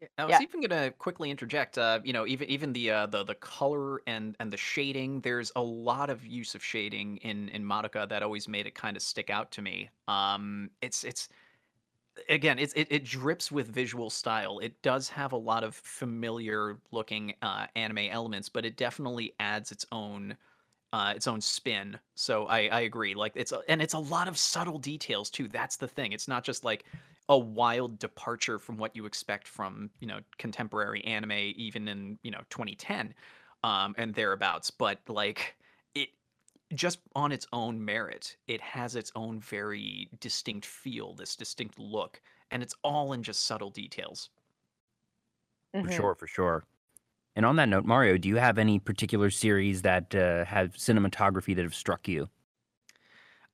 [0.00, 0.42] Yeah, I was Yeah.
[0.42, 1.78] even gonna quickly interject.
[1.78, 5.22] Uh, you know, even even the uh, the the color and and the shading.
[5.22, 8.96] There's a lot of use of shading in in Madoka that always made it kind
[8.96, 9.90] of stick out to me.
[10.06, 11.28] Um, it's it's
[12.28, 14.58] again, it's it, it drips with visual style.
[14.58, 19.72] It does have a lot of familiar looking uh, anime elements, but it definitely adds
[19.72, 20.36] its own
[20.92, 22.00] uh, its own spin.
[22.16, 23.14] So I I agree.
[23.14, 25.48] Like it's a, and it's a lot of subtle details too.
[25.48, 26.12] That's the thing.
[26.12, 26.86] It's not just like
[27.28, 32.30] a wild departure from what you expect from you know contemporary anime, even in you
[32.30, 33.14] know 2010
[33.62, 34.70] um, and thereabouts.
[34.70, 35.56] But like
[35.94, 36.10] it
[36.74, 42.22] just on its own merit, it has its own very distinct feel, this distinct look,
[42.50, 44.30] and it's all in just subtle details.
[45.80, 45.88] For Mhm.
[45.88, 46.64] sure, for sure.
[47.36, 51.56] And on that note, Mario, do you have any particular series that uh, have cinematography
[51.56, 52.30] that have struck you?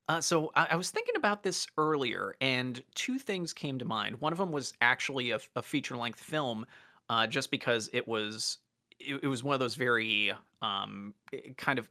[0.09, 4.19] Uh, so I, I was thinking about this earlier, and two things came to mind.
[4.19, 6.65] One of them was actually a, a feature-length film,
[7.09, 8.57] uh, just because it was
[8.99, 11.87] it, it was one of those very um, eh, kind of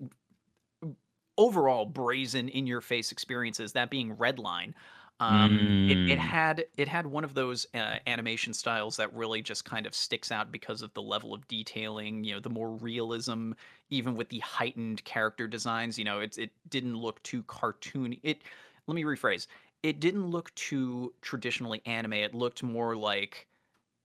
[1.39, 4.75] overall brazen in your face experiences that being redline
[5.23, 6.19] um it, it Mm.
[6.19, 10.33] had it had one of those uh, animation styles that really just kind of sticks
[10.33, 13.53] out because of the level of detailing you know the more realism
[13.91, 18.43] even with the heightened character designs you know it, it didn't look too cartoony it
[18.87, 19.47] let me rephrase
[19.83, 23.49] it didn't look too traditionally anime it looked more like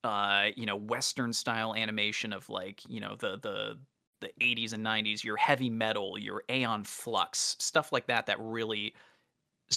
[0.03, 3.79] uh you know western style animation of like you know the the
[4.21, 8.93] the 80s and 90s your heavy metal your aeon flux stuff like that that really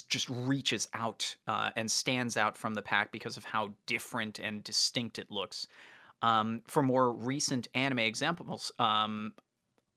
[0.07, 4.63] just reaches out uh, and stands out from the pack because of how different and
[4.63, 5.67] distinct it looks.
[6.21, 9.33] Um, for more recent anime examples um,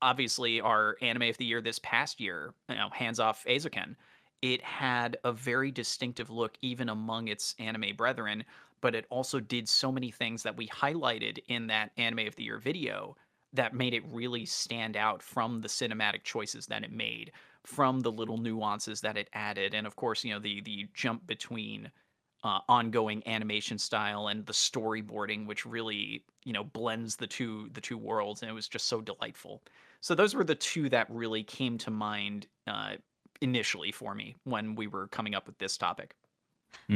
[0.05, 3.97] obviously our anime of the year this past year you know hands off Eizouken
[4.43, 8.45] it had a very distinctive look even among its anime brethren
[8.83, 12.43] but it also did so many things that we highlighted in that anime of the
[12.43, 13.17] year video
[13.55, 17.33] that made it really stand out from the cinematic choices that it made
[17.67, 21.27] from the little nuances that it added and of course you know the the jump
[21.27, 21.91] between
[22.43, 27.81] uh, ongoing animation style and the storyboarding which really you know blends the two the
[27.81, 29.63] two worlds and it was just so delightful
[30.03, 32.97] so those were the two that really came to mind uh,
[33.41, 36.15] initially for me when we were coming up with this topic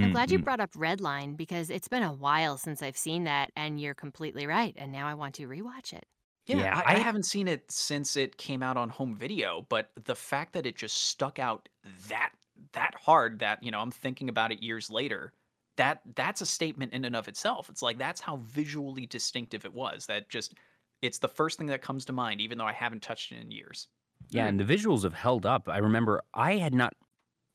[0.00, 0.44] I'm glad you Mm, mm.
[0.44, 4.46] brought up Redline because it's been a while since I've seen that, and you're completely
[4.46, 4.74] right.
[4.76, 6.06] And now I want to rewatch it.
[6.48, 9.62] Yeah, Yeah, I, I I- haven't seen it since it came out on home video,
[9.68, 11.68] but the fact that it just stuck out
[12.08, 12.32] that
[12.72, 15.32] that hard that, you know, I'm thinking about it years later,
[15.76, 17.68] that that's a statement in and of itself.
[17.70, 20.06] It's like that's how visually distinctive it was.
[20.06, 20.54] That just
[21.02, 23.50] it's the first thing that comes to mind, even though I haven't touched it in
[23.52, 23.88] years.
[24.30, 25.68] Yeah, and the visuals have held up.
[25.68, 26.94] I remember I had not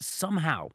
[0.02, 0.70] somehow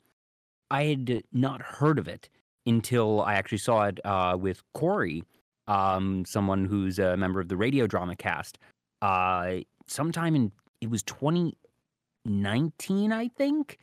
[0.70, 2.30] I had not heard of it
[2.66, 5.24] until I actually saw it uh, with Corey,
[5.68, 8.58] um, someone who's a member of the radio drama cast.
[9.00, 10.50] Uh, sometime in
[10.80, 13.78] it was 2019 I think.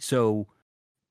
[0.00, 0.48] So,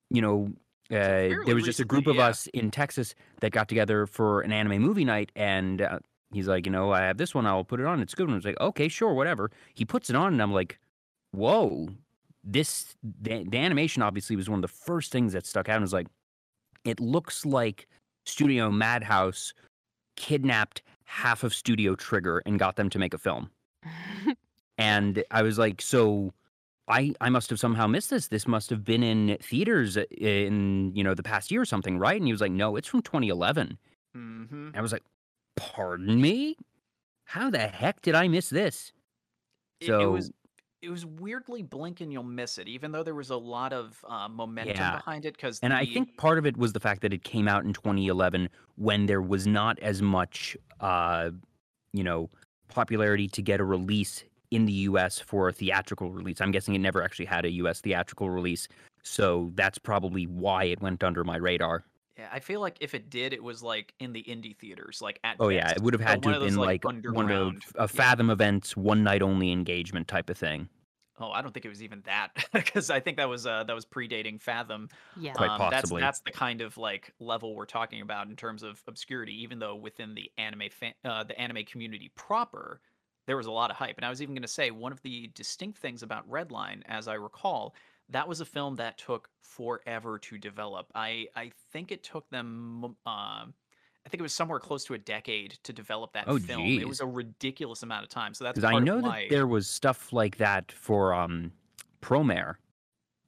[0.09, 0.49] you know,
[0.89, 4.53] uh, there was just a group of us in Texas that got together for an
[4.53, 5.99] anime movie night, and uh,
[6.31, 8.01] he's like, you know, I have this one, I'll put it on.
[8.01, 8.35] It's good one.
[8.35, 9.51] I was like, okay, sure, whatever.
[9.73, 10.79] He puts it on, and I'm like,
[11.31, 11.89] whoa,
[12.43, 15.75] this the, the animation obviously was one of the first things that stuck out.
[15.75, 16.07] And was like,
[16.85, 17.87] it looks like
[18.25, 19.53] Studio Madhouse
[20.17, 23.51] kidnapped half of Studio Trigger and got them to make a film.
[24.79, 26.33] And I was like, so
[26.87, 28.27] I I must have somehow missed this.
[28.29, 32.17] This must have been in theaters in, you know, the past year or something, right?
[32.17, 33.77] And he was like, no, it's from 2011.
[34.13, 35.03] hmm I was like,
[35.55, 36.57] pardon me?
[37.25, 38.93] How the heck did I miss this?
[39.79, 40.31] It, it So was
[40.87, 44.03] it was weirdly blink and you'll miss it, even though there was a lot of
[44.07, 44.95] uh, momentum Yeah.
[44.95, 45.33] behind it.
[45.35, 47.73] Because And I think part of it was the fact that it came out in
[47.73, 48.47] 2011
[48.77, 51.31] when there was not as much, uh,
[51.91, 52.29] you know,
[52.69, 56.39] popularity to get a release in the US for a theatrical release.
[56.39, 58.69] I'm guessing it never actually had a US theatrical release.
[59.03, 61.83] So that's probably why it went under my radar.
[62.17, 65.19] yeah, I feel like if it did, it was like in the indie theaters, like
[65.25, 65.71] at Oh, yeah.
[65.71, 67.87] It would have but had to have been like, like one of a yeah.
[67.87, 70.69] Fathom events, one night only engagement type of thing.
[71.19, 73.73] Oh, I don't think it was even that because I think that was uh, that
[73.73, 74.89] was predating Fathom.
[75.19, 75.33] yeah.
[75.33, 76.01] Quite um, possibly.
[76.01, 79.41] That's that's the kind of like level we're talking about in terms of obscurity.
[79.41, 82.81] Even though within the anime fan, uh, the anime community proper,
[83.25, 83.97] there was a lot of hype.
[83.97, 87.07] And I was even going to say one of the distinct things about Redline, as
[87.07, 87.73] I recall,
[88.09, 90.87] that was a film that took forever to develop.
[90.93, 92.95] I I think it took them.
[93.05, 93.53] Um,
[94.07, 96.61] I think it was somewhere close to a decade to develop that Oh, film.
[96.61, 96.85] It geez.
[96.85, 98.33] was a ridiculous amount of time.
[98.33, 99.27] So that's Because I part know of that why.
[99.29, 101.51] there was stuff like that for um,
[102.01, 102.55] Promare.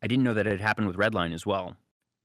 [0.02, 1.76] I didn't know that it had happened with Redline as well.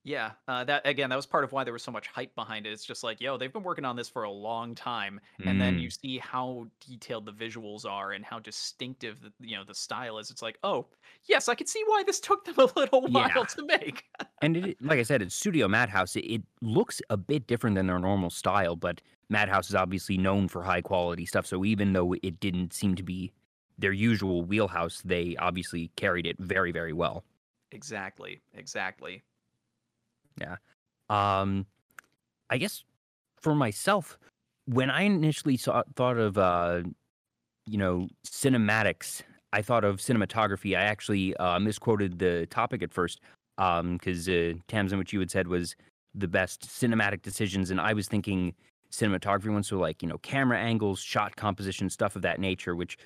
[0.06, 2.66] Yeah, uh, that again, that was part of why there was so much hype behind
[2.66, 2.72] it.
[2.72, 5.78] It's just like, yo, they've been working on this for a long time, and then
[5.78, 5.78] Mm.
[5.78, 10.18] you see how detailed the visuals are and how distinctive, the, you know, the style
[10.18, 10.30] is.
[10.30, 10.90] It's like, oh,
[11.24, 13.46] yes, I can see why this took them a little while Yeah.
[13.46, 14.04] to make.
[14.42, 16.16] And it, like I said, it's Studio Madhouse.
[16.16, 20.48] It, it looks a bit different than their normal style, but Madhouse is obviously known
[20.48, 21.46] for high quality stuff.
[21.46, 23.32] So even though it didn't seem to be
[23.78, 27.24] their usual wheelhouse, they obviously carried it very, very well.
[27.72, 29.24] exactly, exactly.
[31.08, 31.66] Um,
[32.50, 32.84] I guess
[33.40, 34.18] for myself,
[34.66, 36.82] when I initially saw, thought of, uh,
[37.66, 40.76] you know, cinematics, I thought of cinematography.
[40.76, 43.20] I actually uh, misquoted the topic at first
[43.56, 45.76] because uh, Tamsin, what you had said was
[46.14, 48.54] the best cinematic decisions, and I was thinking
[48.90, 52.98] cinematography ones, so like you know, camera angles, shot composition, stuff of that nature, which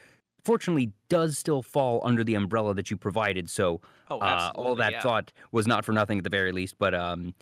[0.45, 3.51] fortunately does still fall under the umbrella that you provided.
[3.51, 5.01] So Oh, uh, all that yeah.
[5.01, 6.77] thought was not for nothing at the very least.
[6.79, 7.35] But um,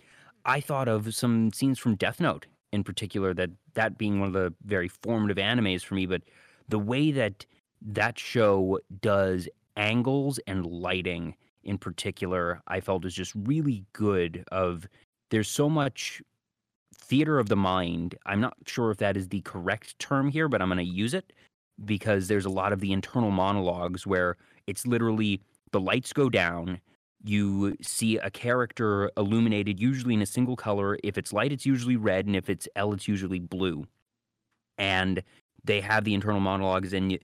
[0.45, 3.35] I thought of some scenes from Death Note in particular.
[3.35, 6.07] That that being one of the very formative animes for me.
[6.07, 6.23] But
[6.69, 7.47] the way that
[7.83, 14.45] that show does angles and lighting in particular, I felt is just really good.
[14.51, 14.89] Of
[15.31, 16.23] there's so much
[16.97, 18.17] theater of the mind.
[18.27, 21.15] I'm not sure if that is the correct term here, but I'm going to use
[21.15, 21.33] it
[21.85, 24.37] because there's a lot of the internal monologues where
[24.67, 25.41] it's literally
[25.73, 26.81] the lights go down
[27.25, 30.99] you see a character illuminated usually in a single color.
[31.03, 33.87] If it's light it's usually red and if it's l it's usually blue.
[34.79, 35.23] And
[35.65, 37.19] they have the internal monologues and you,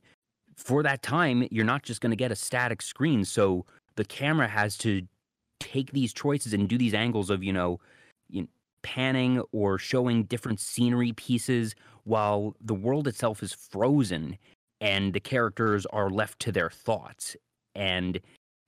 [0.57, 3.25] for that time you're not just going to get a static screen.
[3.25, 3.65] So
[3.97, 5.03] the camera has to
[5.61, 7.79] take these choices and do these angles of you know
[8.83, 14.37] panning or showing different scenery pieces while the world itself is frozen
[14.81, 17.37] and the characters are left to their thoughts.
[17.75, 18.21] And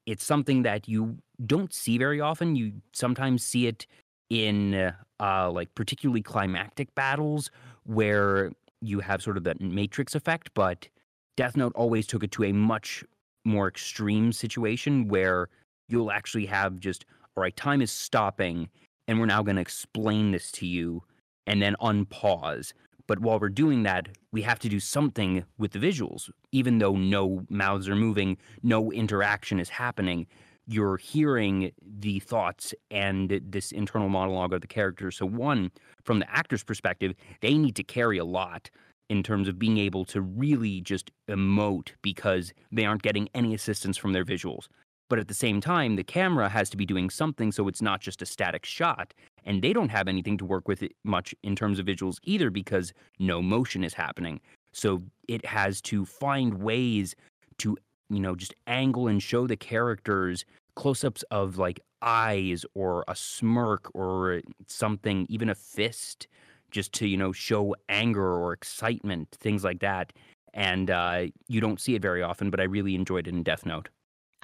[0.07, 2.57] it's something that you don't see very often.
[2.57, 3.87] You sometimes see it
[4.31, 7.51] in uh, like particularly climactic battles
[7.85, 10.89] where you have sort of that matrix effect but
[11.37, 13.05] death note always took it to a much
[13.45, 15.49] more extreme situation where
[15.89, 17.05] you'll actually have just
[17.37, 18.69] all right time is stopping
[19.07, 21.03] and we're now going to explain this to you
[21.47, 22.73] and then unpause
[23.07, 26.31] but while we're doing that, we have to do something with the visuals.
[26.53, 30.27] Even though no mouths are moving, no interaction is happening,
[30.67, 35.11] you're hearing the thoughts and this internal monologue of the character.
[35.11, 35.71] So, one,
[36.03, 37.13] from the actor's perspective,
[37.43, 38.71] they need to carry a lot
[39.11, 43.99] in terms of being able to really just emote because they aren't getting any assistance
[43.99, 44.69] from their visuals.
[45.09, 48.01] But at the same time, the camera has to be doing something so it's not
[48.01, 49.13] just a static shot
[49.45, 52.51] and they don't have anything to work with it much in terms of visuals either
[52.51, 54.41] because no motion is happening.
[54.73, 57.15] So it has to find ways
[57.59, 57.77] to
[58.11, 60.45] you know just angle and show the characters
[60.77, 66.27] close-ups of like eyes or a smirk or something even a fist
[66.71, 70.13] just to you know show anger or excitement things like that.
[70.57, 73.67] And uh, you don't see it very often but i really enjoyed it in death
[73.67, 73.89] note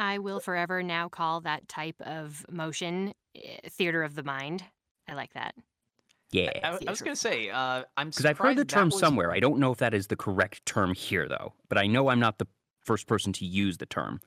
[0.00, 4.64] I will forever now call that type of motion eh, theater of the mind.
[5.06, 5.54] I like that.
[6.32, 6.50] Yeah.
[6.64, 9.30] I, I was gonna say, uh, I'm Because I've heard the term was- somewhere.
[9.30, 11.52] I don't know if that is the correct term here, though.
[11.68, 12.46] But I know I'm not the
[12.80, 14.20] first person to use the term.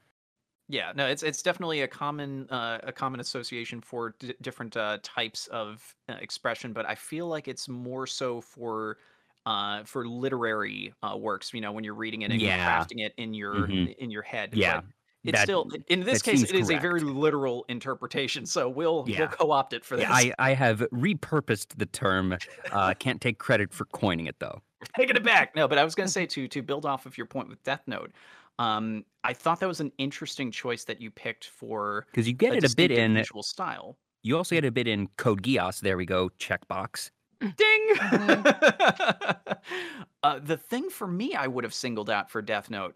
[0.70, 5.00] Yeah, no, it's it's definitely a common uh, a common association for d- different uh,
[5.04, 8.98] types of uh, expression, but I feel like it's more so for
[9.46, 11.54] uh, for literary uh, works.
[11.54, 12.56] You know, when you're reading it and Yeah.
[12.56, 13.96] you're crafting it in your Mhm.
[13.98, 14.52] in your head.
[14.54, 14.86] Yeah, but
[15.24, 18.46] it's that- still in this that case seems it is a very literal interpretation.
[18.46, 19.20] So we'll Yeah.
[19.20, 20.04] we'll co-opt it for this.
[20.08, 22.38] Yeah, I, I have repurposed the term.
[22.72, 24.62] Uh, can't take credit for coining it, though.
[24.98, 25.56] taking it back.
[25.56, 27.64] No, but I was going to say to to build off of your point with
[27.64, 28.12] Death Note.
[28.60, 32.54] Um, I thought that was an interesting choice that you picked for Because you get
[32.54, 33.14] it a bit in.
[33.16, 33.98] visual style.
[34.22, 35.80] You also get a bit in Code Geass.
[35.80, 36.30] There we go.
[36.40, 37.10] Checkbox.
[37.42, 37.96] Ding!
[37.96, 39.58] Mhm.
[40.24, 42.96] uh, the thing for me, I would have singled out for Death Note.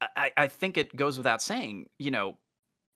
[0.00, 1.88] I, I think it goes without saying.
[1.98, 2.38] You know,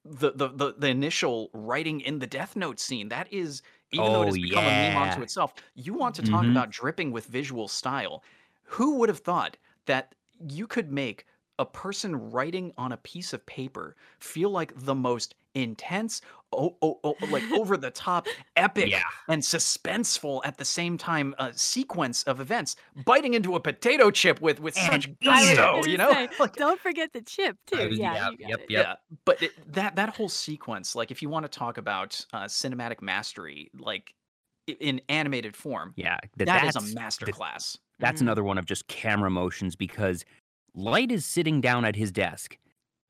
[0.05, 4.23] the the the, the initial writing in the Death Note scene that is, even though
[4.23, 5.23] it Oh, has become a meme onto yeah.
[5.23, 5.55] itself.
[5.75, 6.51] You want to talk Mhm.
[6.51, 8.25] about dripping with visual style?
[8.65, 10.15] Who would have thought that
[10.49, 11.27] you could make
[11.59, 16.21] a person writing on a piece of paper feel like the most intense,
[16.53, 18.27] oh, oh, oh, like over the top,
[18.57, 19.03] epic Yeah.
[19.29, 24.41] and suspenseful at the same time uh, sequence of events, biting into a potato chip
[24.41, 25.57] with with And such eat I was it.
[25.57, 26.13] gusto, you know?
[26.13, 27.89] say, Like, Don't forget the chip too.
[27.89, 28.87] was- Yeah, yep, you got yep, yep.
[28.87, 28.95] yeah,
[29.25, 33.03] but it, that that whole sequence, like if you want to talk about uh, cinematic
[33.03, 34.15] mastery, like
[34.81, 36.19] in animated form, Yeah.
[36.37, 37.77] that- that is a the- masterclass.
[37.99, 38.23] That's Mhm.
[38.23, 40.25] another one of just camera motions because
[40.75, 42.57] Light is sitting down at his desk.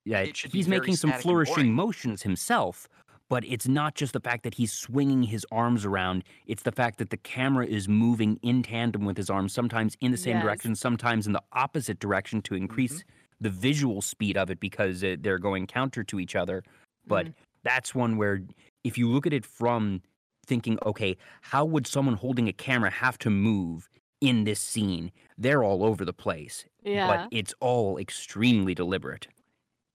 [0.05, 2.89] Yeah, It should he's making some flourishing motions himself,
[3.29, 6.25] but it's not just the fact that he's swinging his arms around.
[6.47, 10.11] It's the fact that the camera is moving in tandem with his arms, sometimes in
[10.11, 10.43] the same Yes.
[10.45, 13.05] direction, sometimes in the opposite direction to increase
[13.41, 16.63] the visual speed of it because uh, they're going counter to each other.
[17.07, 17.35] But Mhm.
[17.63, 18.43] that's one where
[18.85, 20.03] if you look at it from
[20.47, 23.89] thinking, okay, how would someone holding a camera have to move
[24.21, 25.13] in this scene?
[25.39, 27.07] They're all over the place, yeah.
[27.07, 29.29] but it's all extremely deliberate.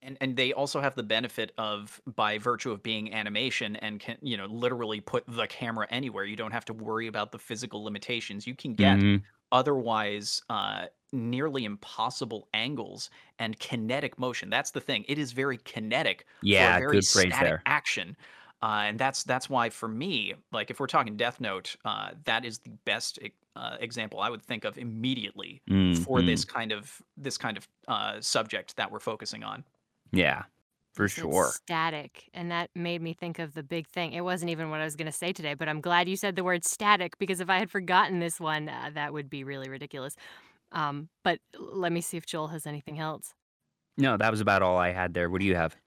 [0.05, 4.17] And and they also have the benefit of by virtue of being animation and can
[4.21, 7.83] you know literally put the camera anywhere you don't have to worry about the physical
[7.83, 9.25] limitations you can get Mhm.
[9.51, 16.25] otherwise uh nearly impossible angles and kinetic motion that's the thing it is very kinetic
[16.41, 17.65] Yeah, very good phrase static there.
[17.65, 18.17] action
[18.61, 22.45] uh, and that's that's why for me like if we're talking death note uh, that
[22.45, 23.19] is the best
[23.55, 26.21] uh, example i would think of immediately for Mhm.
[26.21, 29.63] this kind of this kind of uh, subject that we're focusing on
[30.11, 30.43] Yeah,
[30.93, 31.51] for sure.
[31.51, 32.29] Static.
[32.33, 34.13] And that made me think of the big thing.
[34.13, 36.35] It wasn't even what I was going to say today, but I'm glad you said
[36.35, 39.69] the word static because if I had forgotten this one, uh, that would be really
[39.69, 40.15] ridiculous.
[40.71, 43.33] Um, but let me see if Joel has anything else.
[43.97, 45.29] No, that was about all I had there.
[45.29, 45.75] What do you have?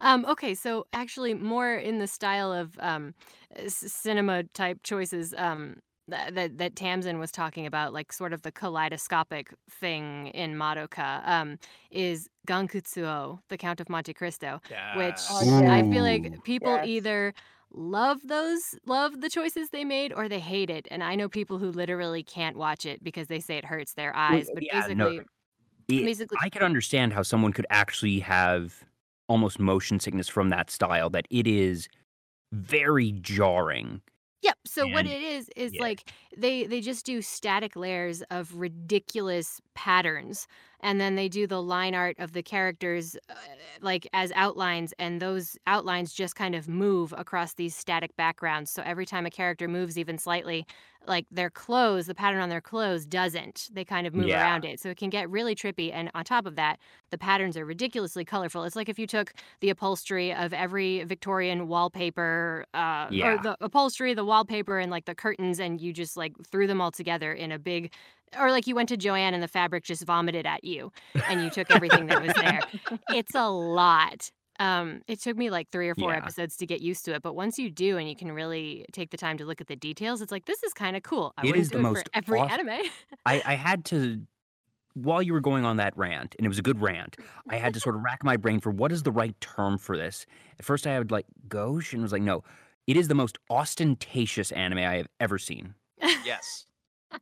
[0.00, 3.14] Um, okay, so actually, more in the style of um,
[3.56, 5.78] s- cinema type choices um,
[6.08, 11.26] that, that that Tamsin was talking about, like sort of the kaleidoscopic thing in Madoka,
[11.26, 11.58] um,
[11.90, 16.84] is Gankutsuou, the Count of Monte Cristo, which Oh, I feel like people Yes.
[16.84, 17.34] either
[17.72, 21.58] love those love the choices they made or they hate it and i know people
[21.58, 25.12] who literally can't watch it because they say it hurts their eyes but yeah, no,
[25.12, 25.26] basically
[25.88, 28.84] It- basically I can understand how someone could actually have
[29.28, 31.88] almost motion sickness from that style, that it is
[32.52, 34.02] very jarring.
[34.42, 34.58] Yep.
[34.66, 35.82] So what it is is yeah.
[35.82, 40.46] like they they just do static layers of ridiculous patterns
[40.80, 43.34] and then they do the line art of the characters uh,
[43.80, 48.70] like as outlines and those outlines just kind of move across these static backgrounds.
[48.70, 50.66] So every time a character moves even slightly,
[51.08, 53.68] like their clothes, the pattern on their clothes doesn't.
[53.72, 54.40] They kind of move Yeah.
[54.40, 54.80] around it.
[54.80, 56.78] So it can get really trippy and on top of that,
[57.10, 58.64] the patterns are ridiculously colorful.
[58.64, 63.26] It's like if you took the upholstery of every Victorian wallpaper, uh, Yeah.
[63.34, 66.80] or the upholstery, the wallpaper, and like the curtains, and you just like threw them
[66.80, 67.92] all together in a big,
[68.38, 70.92] or like you went to Joanne and the fabric just vomited at you,
[71.28, 72.60] and you took everything that was there.
[73.10, 74.30] It's a lot.
[74.58, 76.16] Um, it took me like three or four Yeah.
[76.16, 79.10] episodes to get used to it, but once you do and you can really take
[79.10, 81.32] the time to look at the details, it's like this is kind of cool.
[81.36, 82.80] I It wouldn't is do the it most for every aw- anime.
[83.26, 84.26] I, I had to,
[84.94, 87.16] while you were going on that rant, and it was a good rant,
[87.50, 89.96] I had to sort of rack my brain for what is the right term for
[89.96, 90.26] this.
[90.58, 92.44] At first, I had like gauche, and was like, no,
[92.86, 95.74] it is the most ostentatious anime I have ever seen.
[96.22, 96.66] yes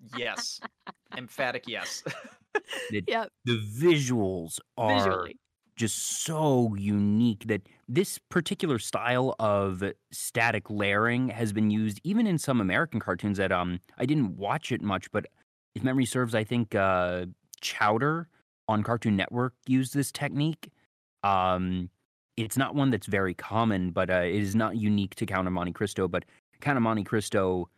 [0.00, 0.62] yes
[1.16, 2.02] emphatic yes
[3.06, 5.38] yep, The visuals are visually.
[5.76, 12.38] Just so unique that this particular style of static layering has been used even in
[12.38, 15.26] some American cartoons that um I didn't watch it much, but
[15.74, 17.26] if memory serves, I think uh
[17.60, 18.28] Chowder
[18.68, 20.70] on Cartoon Network used this technique.
[21.22, 21.90] Um
[22.36, 25.52] it's not one that's very common, but uh, it is not unique to Count of
[25.52, 26.08] Monte Cristo.
[26.08, 26.24] But
[26.60, 27.68] Count of Monte Cristo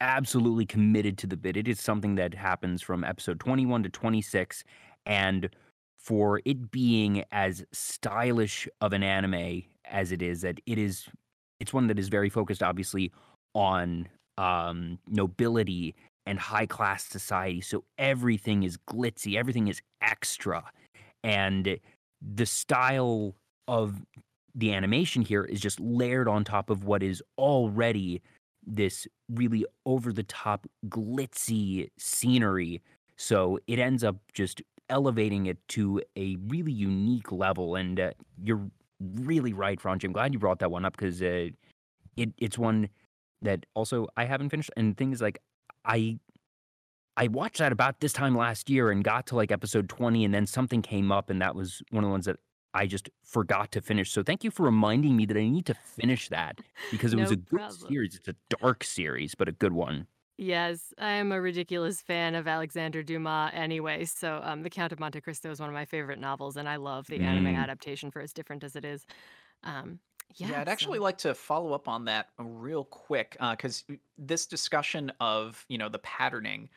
[0.00, 1.56] absolutely committed to the bit.
[1.56, 4.64] It is something that happens from episode 21 to 26.
[5.06, 5.48] And
[5.98, 11.06] for it being as stylish of an anime as it is, that it is,
[11.60, 13.12] it's one that is very focused, obviously,
[13.54, 15.94] on um, nobility
[16.26, 17.60] and high class society.
[17.60, 20.64] So everything is glitzy, everything is extra.
[21.24, 21.78] And
[22.20, 23.34] the style
[23.68, 24.02] of
[24.54, 28.22] the animation here is just layered on top of what is already
[28.66, 32.82] this really over the top glitzy scenery.
[33.16, 37.76] So it ends up just elevating it to a really unique level.
[37.76, 38.10] And uh,
[38.42, 38.70] you're
[39.00, 40.04] really right, Franji.
[40.04, 41.48] I'm glad you brought that one up because uh,
[42.16, 42.88] it it's one
[43.42, 44.70] that also I haven't finished.
[44.76, 45.38] And things like
[45.84, 46.18] I
[47.16, 50.34] I watched that about this time last year and got to like episode 20, and
[50.34, 52.36] then something came up, and that was one of the ones that
[52.74, 54.10] I just forgot to finish.
[54.10, 56.58] So thank you for reminding me that I need to finish that
[56.90, 57.88] because it No was a good problem.
[57.90, 58.16] series.
[58.16, 60.06] It's a dark series, but a good one.
[60.38, 64.04] Yes, I am a ridiculous fan of Alexander Dumas anyway.
[64.04, 66.76] So, um, The Count of Monte Cristo is one of my favorite novels, and I
[66.76, 67.56] love the anime Mm.
[67.56, 69.06] adaptation for as different as it is.
[69.64, 70.00] Um,
[70.36, 73.84] yeah, Yeah, I'd actually so- like to follow up on that real quick because
[74.18, 76.68] this discussion of you know the patterning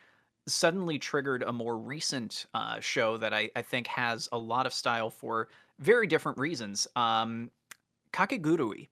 [0.48, 4.72] suddenly triggered a more recent uh, show that I, I think has a lot of
[4.74, 5.48] style for
[5.78, 6.88] very different reasons.
[6.96, 7.50] Um,
[8.12, 8.88] Kakegurui.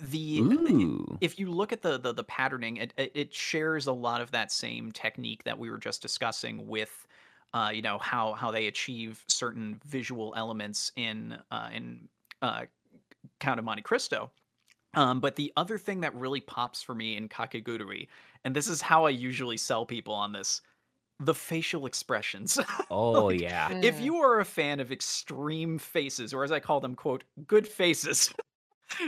[0.00, 1.20] The Ooh.
[1.20, 4.32] if you look at the the, the patterning, it, it it shares a lot of
[4.32, 7.06] that same technique that we were just discussing with,
[7.54, 12.08] uh, you know how how they achieve certain visual elements in uh, in
[12.42, 12.66] uh,
[13.40, 14.32] Count of Monte Cristo.
[14.94, 18.08] Um, but the other thing that really pops for me in Kakegurui,
[18.44, 20.62] and this is how I usually sell people on this,
[21.20, 22.58] the facial expressions.
[22.90, 23.68] Oh, Like, yeah.
[23.82, 24.04] if Mm.
[24.04, 28.34] you are a fan of extreme faces, or as I call them, quote, good faces.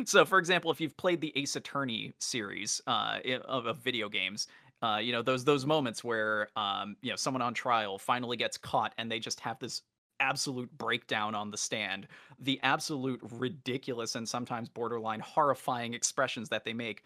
[0.05, 4.47] so, for example, if you've played the Ace Attorney series uh, of, of video games,
[4.83, 8.59] uh, you know those those moments where um, you know someone on trial finally gets
[8.59, 9.83] caught and they just have this
[10.21, 12.09] absolute breakdown on the stand,
[12.39, 17.05] the absolute ridiculous and sometimes borderline horrifying expressions that they make.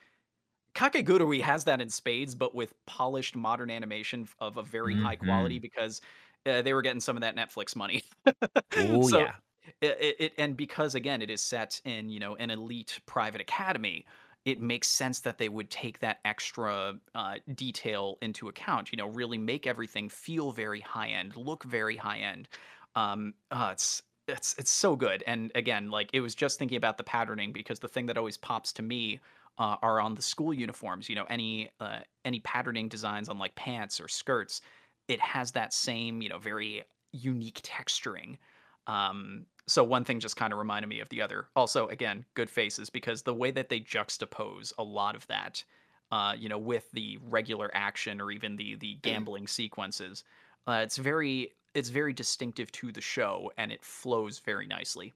[0.74, 5.58] Kakegurui has that in spades, but with polished modern animation of a very high quality
[5.58, 6.00] because
[6.46, 8.04] uh, they were getting some of that Netflix money.
[8.76, 9.32] Oh, so yeah.
[9.80, 14.04] It, it, and because again it is set in you know an elite private academy
[14.46, 19.06] it makes sense that they would take that extra uh, detail into account you know
[19.08, 22.48] really make everything feel very high end look very high end
[22.94, 25.24] um uh, it's it's it's so good.
[25.26, 28.36] And again like it was just thinking about the patterning because the thing that always
[28.36, 29.20] pops to me
[29.58, 33.54] uh, are on the school uniforms you know any uh, any patterning designs on like
[33.54, 34.60] pants or skirts
[35.08, 38.38] it has that same you know very unique texturing.
[38.86, 41.48] Um, so one thing just kind of reminded me of the other.
[41.56, 45.64] Also, again, good faces because the way that they juxtapose a lot of that,
[46.10, 50.24] uh, you know, with the regular action or even the the gambling sequences,
[50.66, 55.14] uh, it's very it's very distinctive to the show and it flows very nicely.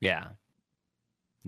[0.00, 0.32] Yeah.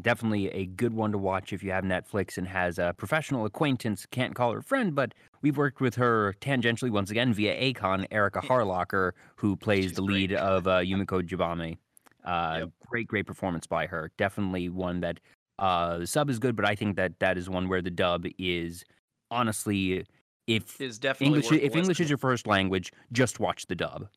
[0.01, 4.07] Definitely a good one to watch if you have Netflix and has a professional acquaintance.
[4.07, 8.41] Can't call her friend, but we've worked with her tangentially once again via Akon, Erika.
[8.43, 10.31] Harlacher, who plays She's the great.
[10.31, 11.79] lead of uh, Yumeko Jabami.
[12.25, 12.71] Uh, Yep.
[12.89, 14.11] Great, great performance by her.
[14.17, 15.21] Definitely one that
[15.59, 18.27] uh, the sub is good, but I think that that is one where the dub
[18.39, 18.85] is
[19.31, 20.05] honestly,
[20.47, 24.09] if Is definitely English if English is your first language, just watch the dub.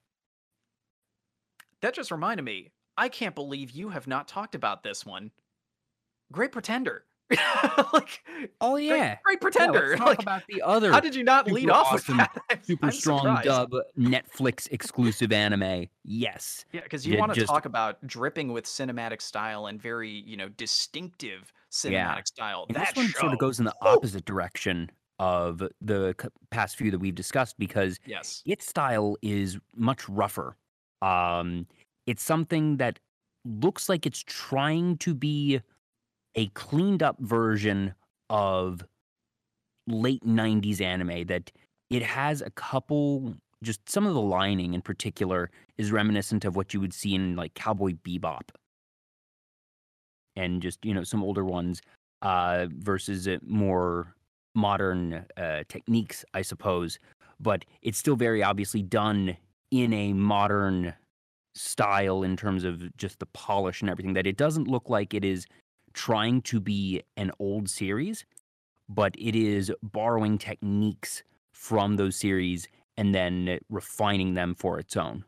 [1.81, 2.71] That just reminded me.
[2.97, 5.31] I can't believe you have not talked about this one.
[6.31, 7.05] Great Pretender.
[7.93, 8.23] like
[8.61, 9.17] Oh yeah.
[9.23, 9.87] great Yeah, Pretender.
[9.89, 12.65] let's talk like about the other how did you not lead off awesome, with that?
[12.65, 13.45] Super I'm strong surprised.
[13.45, 15.87] dub Netflix exclusive anime.
[16.03, 16.65] Yes.
[16.71, 20.37] Yeah, because you want to just- talk about dripping with cinematic style and very, you
[20.37, 22.21] know, distinctive cinematic Yeah.
[22.23, 22.65] style.
[22.69, 26.15] And that this one show, sort of goes in the opposite direction of the
[26.51, 28.43] past few that we've discussed because Yes.
[28.45, 30.55] its style is much rougher.
[31.01, 31.67] Um,
[32.05, 32.99] it's something that
[33.43, 35.59] looks like it's trying to be
[36.35, 37.93] a cleaned up version
[38.29, 38.83] of
[39.87, 41.51] late 90s anime that
[41.89, 46.73] it has a couple just some of the lining in particular is reminiscent of what
[46.73, 48.49] you would see in like cowboy bebop.
[50.35, 51.81] And just you know some older ones
[52.21, 54.13] uh versus more
[54.55, 56.99] modern uh techniques i suppose.
[57.39, 59.37] But it's still very obviously done
[59.71, 60.93] in a modern
[61.55, 65.25] style in terms of just the polish and everything that it doesn't look like it
[65.25, 65.45] is
[65.93, 68.25] trying to be an old series
[68.89, 72.67] but it is borrowing techniques from those series
[72.97, 75.25] and then refining them for its own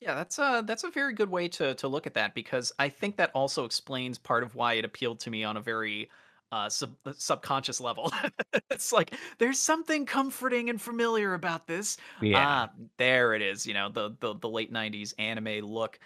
[0.00, 2.88] Yeah, that's a that's a very good way to to look at that because I
[2.88, 6.08] think that also explains part of why it appealed to me on a very
[6.52, 8.12] uh, sub, uh, subconscious level.
[8.70, 11.96] it's like there's something comforting and familiar about this.
[12.20, 12.46] Yeah.
[12.46, 13.66] Ah, there it is.
[13.66, 15.98] You know the the, the late '90s anime look.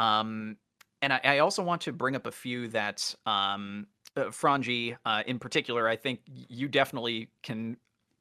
[0.00, 0.58] Um,
[1.02, 3.86] and I, I also want to bring up a few that um,
[4.16, 5.88] uh, Franji uh, in particular.
[5.88, 7.76] I think you definitely can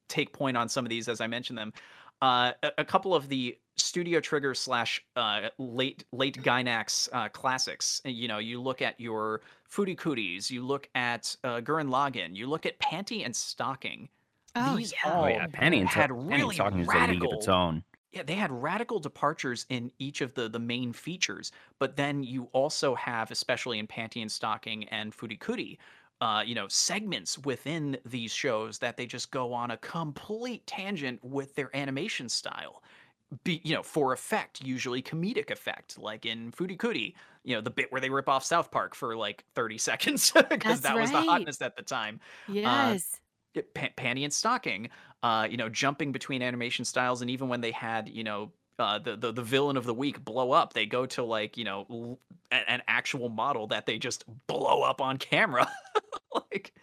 [0.07, 1.73] take point on some of these as I mention them.
[2.21, 8.01] Uh, a, a couple of the Studio Trigger slash uh, late late Gainax uh, classics.
[8.05, 12.35] Uh, you know, you look at your Fooly Cooly, you look at uh, Gurren Lagann,
[12.35, 14.07] you look at Panty and Stocking.
[14.55, 15.11] Oh, These yeah.
[15.11, 17.47] Oh all yeah, Penny and had Panty and really Stocking is a league of its
[17.47, 17.83] radical own.
[18.15, 22.45] Yeah, they had radical departures in each of the the main features, but then you
[22.53, 25.77] also have, especially in Panty and Stocking and Furikuri,
[26.21, 31.23] uh, you know, segments within these shows that they just go on a complete tangent
[31.23, 32.81] with their animation style.
[33.43, 37.91] Be you know, for effect, usually comedic effect, like in Furikuri, you know, the bit
[37.91, 41.27] where they rip off South Park for like 30 seconds because that was the right.
[41.27, 42.19] hotness at the time.
[42.63, 43.21] Uh, Yes.
[43.53, 44.89] it- pa- panty and stocking
[45.25, 48.99] uh you know jumping between animation styles and even when they had you know uh
[48.99, 51.87] the, the the villain of the week blow up they go to like you know
[51.89, 52.19] l-
[52.51, 55.67] an actual model that they just blow up on camera.
[56.51, 56.73] Like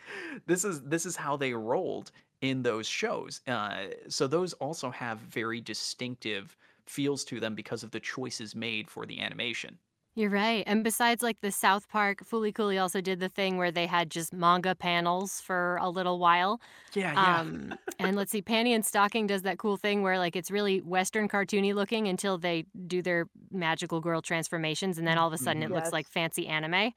[0.47, 3.43] this is this is how they rolled in those shows.
[3.47, 8.90] Uh so those also have very distinctive feels to them because of the choices made
[8.90, 9.78] for the animation
[10.14, 10.62] You're right.
[10.66, 14.10] And besides like the South Park, Fooly Cooly also did the thing where they had
[14.10, 16.60] just manga panels for a little while.
[16.94, 20.36] yeah yeah Um, and let's see, Panty and Stocking does that cool thing where like
[20.36, 25.28] it's really Western cartoony looking until they do their magical girl transformations, and then all
[25.28, 25.72] of a sudden it Mhm.
[25.72, 26.92] looks like fancy anime.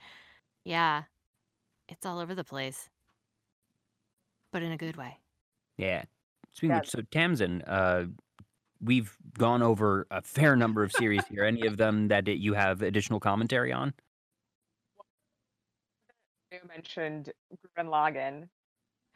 [0.66, 1.05] Yeah,
[1.89, 2.89] it's all over the place,
[4.51, 5.20] but in a good way.
[5.78, 6.05] Yeah.
[6.51, 8.05] Speaking of so Tamsin, uh,
[8.82, 11.44] we've gone over a fair number of series here.
[11.44, 13.94] Any of them that you have additional commentary on?
[16.52, 17.32] You mentioned
[17.78, 18.48] Gurren Lagann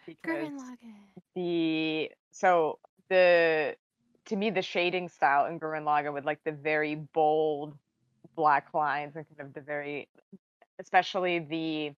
[0.05, 0.95] because Gurren Lagann.
[1.35, 2.79] the so
[3.09, 3.75] the
[4.25, 7.77] to me the shading style in Gurren Lagann with like the very bold
[8.35, 10.09] black lines and kind of the very
[10.79, 11.91] especially the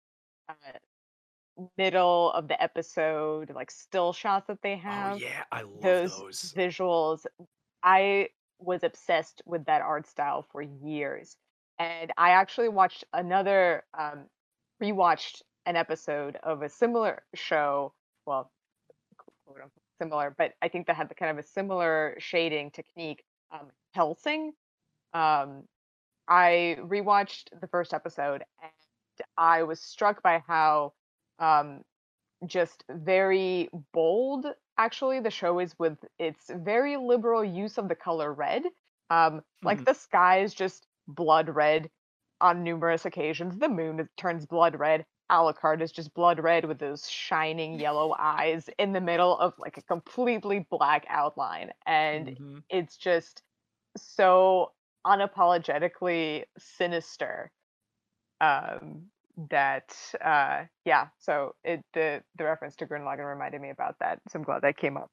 [0.49, 0.53] uh,
[1.77, 6.17] middle of the episode like still shots that they oh have yeah i love those
[6.17, 6.53] those.
[6.55, 7.25] visuals.
[7.83, 8.29] I
[8.59, 11.37] was obsessed with that art style for years
[11.79, 14.25] and i actually watched another um
[14.83, 17.93] rewatched an episode of a similar show
[18.25, 18.51] well
[19.17, 23.23] quote unquote similar but i think that had the kind of a similar shading technique
[23.51, 24.53] um Hellsing.
[25.13, 25.63] Um
[26.27, 28.71] i rewatched the first episode and
[29.37, 30.93] i was struck by how
[31.39, 31.83] um
[32.45, 34.45] just very bold
[34.77, 38.63] actually the show is with its very liberal use of the color red
[39.09, 39.85] um like Mhm.
[39.85, 41.89] the sky is just blood red
[42.41, 47.09] on numerous occasions the moon turns blood red alucard is just blood red with those
[47.09, 52.63] shining yellow eyes in the middle of like a completely black outline and Mhm.
[52.69, 53.43] it's just
[53.97, 54.73] so
[55.05, 57.51] unapologetically sinister
[58.41, 59.11] um
[59.49, 64.19] that uh yeah so it the the reference to Gurren Lagann reminded me about that
[64.29, 65.09] so i'm glad that came up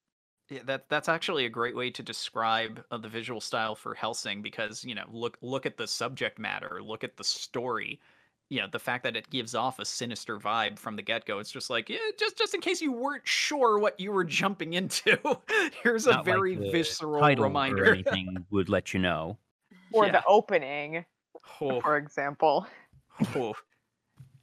[0.51, 4.43] Yeah, that that's actually a great way to describe uh, the visual style for Hellsing
[4.43, 8.01] because you know look look at the subject matter, look at the story.
[8.49, 11.41] You know the fact that it gives off a sinister vibe from the get go.
[11.41, 14.74] It's just like yeah, just just in case you weren't sure what you were jumping
[14.74, 15.18] into.
[15.83, 17.85] Here's a Not like very the visceral title or reminder.
[17.85, 19.39] anything would let you know.
[19.93, 20.12] or Yeah.
[20.12, 21.05] the opening
[21.61, 22.66] Oh, for example
[23.35, 23.55] oh.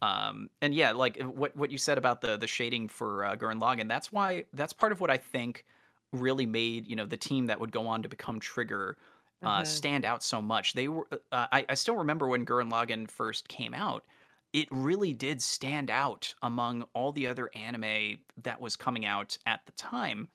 [0.03, 3.35] Um, and yeah, like uh, what what you said about the the shading for uh,
[3.35, 5.65] Gurren Lagann, that's why that's part of what I think
[6.11, 8.97] really made you know the team that would go on to become Trigger
[9.43, 9.65] uh, Mhm.
[9.65, 10.73] stand out so much.
[10.73, 14.05] They were uh, I, I still remember when Gurren Lagann first came out.
[14.53, 19.65] It really did stand out among all the other anime that was coming out at
[19.65, 20.29] the time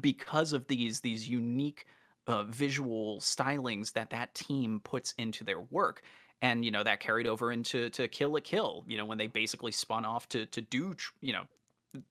[0.00, 1.86] because of these these unique
[2.26, 6.02] uh, visual stylings that that team puts into their work
[6.42, 9.26] and you know that carried over into to Kill la Kill you know when they
[9.26, 11.44] basically spun off to to do you know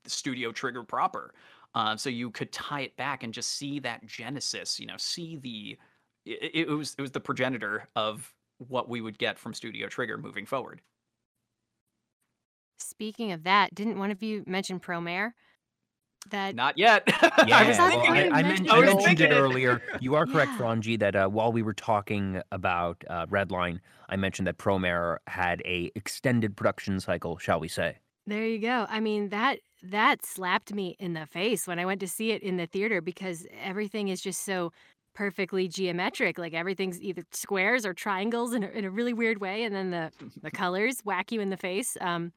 [0.06, 1.34] studio trigger proper
[1.76, 5.38] uh, so you could tie it back and just see that genesis you know see
[5.38, 5.78] the
[6.26, 10.18] it, it was it was the progenitor of what we would get from studio trigger
[10.18, 10.82] moving forward
[12.80, 15.34] Speaking of that, didn't one of you mention Promare?
[16.30, 17.04] That not yet
[17.46, 19.36] Yeah, i was thought thinking you I, I, mentioned I I mentioned thinking it it.
[19.36, 19.82] earlier.
[20.00, 20.58] You are correct, Yeah.
[20.58, 25.62] Franji, that uh, while we were talking about uh, Redline, I mentioned that Promare had
[25.66, 27.98] a extended production cycle, shall we say?
[28.28, 28.86] There you go.
[28.90, 32.44] I mean that that slapped me in the face when I went to see it
[32.44, 34.72] in the theater because everything is just so
[35.16, 36.38] perfectly geometric.
[36.38, 39.90] Like everything's either squares or triangles in a, in a really weird way, and then
[39.92, 40.12] the
[40.42, 41.98] the colors whack you in the face.
[42.02, 42.32] Um,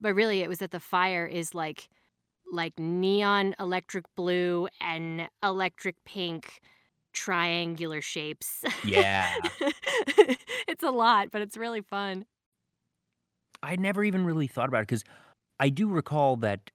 [0.00, 1.88] but really, it was that the fire is like
[2.50, 6.60] like neon electric blue and electric pink
[7.12, 8.62] triangular shapes.
[8.82, 9.50] Yeah.
[10.68, 12.26] it's a lot, but it's really fun.
[13.62, 15.04] I never even really thought about it because
[15.60, 16.70] I do recall that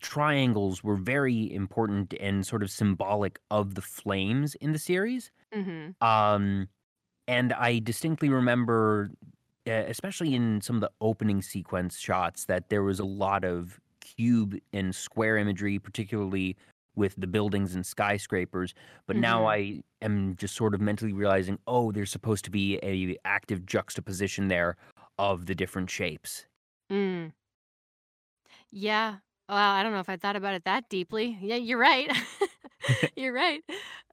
[0.00, 5.32] triangles were very important and sort of symbolic of the flames in the series.
[5.52, 6.68] hmm Um,
[7.28, 9.12] and I distinctly remember,
[9.66, 13.80] especially in some of the opening sequence shots, that there was a lot of
[14.16, 16.56] cube and square imagery, particularly
[16.94, 18.72] with the buildings and skyscrapers.
[19.06, 19.48] But now Mhm.
[19.50, 24.48] I am just sort of mentally realizing, oh, there's supposed to be a active juxtaposition
[24.48, 24.76] there
[25.18, 26.46] of the different shapes.
[26.90, 27.32] Mm.
[28.70, 29.16] Yeah.
[29.48, 31.38] Well, I don't know if I thought about it that deeply.
[31.40, 32.10] Yeah, you're right.
[33.16, 33.62] You're right.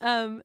[0.02, 0.42] Um,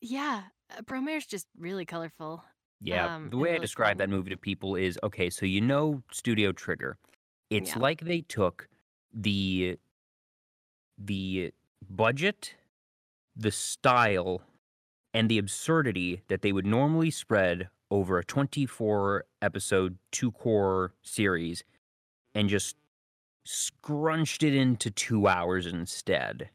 [0.00, 2.44] yeah, uh, Promare's just really colorful.
[2.80, 6.02] Yeah, Um, the way I describe that movie to people is okay, so you know
[6.12, 6.96] Studio Trigger.
[7.50, 7.78] It's Yeah.
[7.78, 8.68] like they took
[9.12, 9.78] the
[10.98, 11.52] the
[11.88, 12.54] budget,
[13.34, 14.42] the style,
[15.14, 21.64] and the absurdity that they would normally spread over a 24 episode two core series
[22.34, 22.76] and just
[23.44, 26.50] scrunched it into 2 hours instead.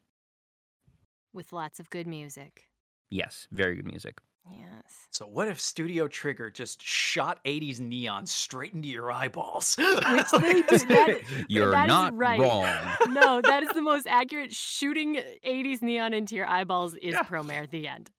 [1.33, 2.67] with lots of good music.
[3.11, 4.19] Yes, very good music.
[4.51, 5.07] Yes.
[5.11, 9.75] So what if Studio Trigger just shot 80s neon straight into your eyeballs?
[9.77, 10.77] Which they do.
[10.77, 12.39] That- You're that is not right.
[12.39, 12.67] wrong.
[13.13, 17.23] no, that is the most accurate shooting 80s neon into your eyeballs is Yeah.
[17.23, 18.11] Promare the end.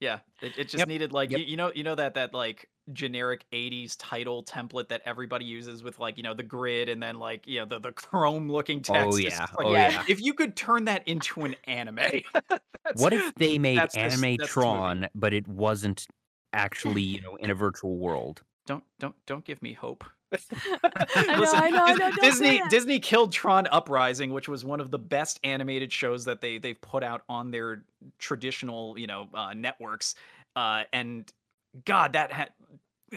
[0.00, 1.40] Yeah, it, it just Yep, needed like yep.
[1.40, 5.82] you, you know you know that that like generic 80s title template that everybody uses
[5.82, 8.80] with like you know the grid and then like you know the, the chrome looking
[8.80, 9.08] text.
[9.12, 9.40] Oh yeah.
[9.40, 9.90] like, Oh Yeah.
[9.90, 10.04] yeah.
[10.08, 11.98] If you could turn that into an anime.
[12.94, 14.48] What if they made that's Anime this.
[14.48, 16.06] Tron, but it wasn't
[16.52, 18.42] actually, you know, in a virtual world?
[18.66, 20.04] Don't don't don't give me hope.
[20.32, 20.38] I
[21.26, 22.60] know, I know, I know, don't Disney.
[22.68, 26.80] Disney killed Tron Uprising, which was one of the best animated shows that they they've
[26.80, 27.84] put out on their
[28.18, 30.14] traditional you know uh, networks.
[30.56, 31.30] Uh, and
[31.84, 32.50] God, that had.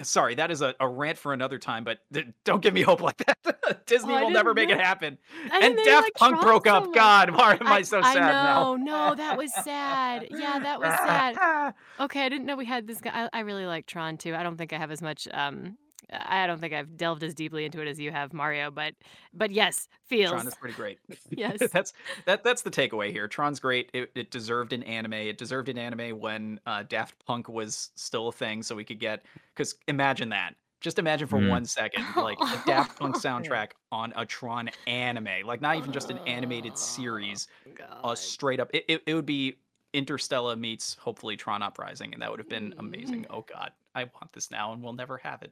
[0.03, 3.01] Sorry, that is a, a rant for another time, but th- don't give me hope
[3.01, 3.85] like that.
[3.87, 5.17] Disney Oh, will never make it happen.
[5.51, 6.85] I And Daft liked Punk broke so up.
[6.85, 6.95] much.
[6.95, 8.75] God, why am I, so I sad now?
[8.75, 10.27] no, that was sad.
[10.29, 11.73] Yeah, that was sad.
[11.99, 13.09] Okay, I didn't know we had this guy.
[13.33, 14.35] I, I really like Tron too.
[14.35, 15.27] I don't think I have as much.
[15.31, 15.75] Um,
[16.11, 18.71] I don't think I've delved as deeply into it as you have, Mario.
[18.71, 18.95] But,
[19.33, 20.31] but yes, feels.
[20.31, 20.99] Tron is pretty great.
[21.29, 21.59] Yes.
[21.71, 21.93] that's
[22.25, 22.43] that.
[22.43, 23.27] That's the takeaway here.
[23.27, 23.89] Tron's great.
[23.93, 25.13] It, it deserved an anime.
[25.13, 28.99] It deserved an anime when uh, Daft Punk was still a thing, so we could
[28.99, 29.23] get.
[29.55, 30.55] Because imagine that.
[30.81, 31.49] Just imagine for Mm.
[31.49, 36.09] one second, like a Daft Punk soundtrack on a Tron anime, like not even just
[36.09, 37.69] an animated series, a
[38.01, 38.17] God.
[38.17, 38.69] straight up.
[38.73, 39.57] It, it, it would be
[39.93, 43.25] Interstellar meets hopefully Tron Uprising, and that would have been amazing.
[43.29, 45.51] Oh God, I want this now, and we'll never have it.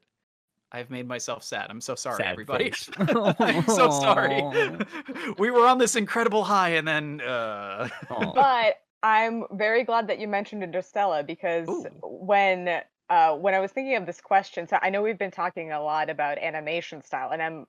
[0.71, 1.67] I've made myself sad.
[1.69, 2.73] I'm so sorry, Sad everybody.
[2.97, 4.43] I'm so sorry.
[5.37, 10.27] We were on this incredible high, and then uh, but I'm very glad that you
[10.27, 11.85] mentioned Interstellar because Ooh.
[12.01, 15.71] when uh, when I was thinking of this question, so I know we've been talking
[15.71, 17.67] a lot about animation style, and I'm,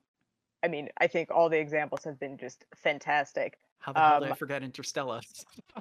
[0.63, 3.57] I mean, I think all the examples have been just fantastic.
[3.79, 5.21] how the hell did I Um, forget Interstellar?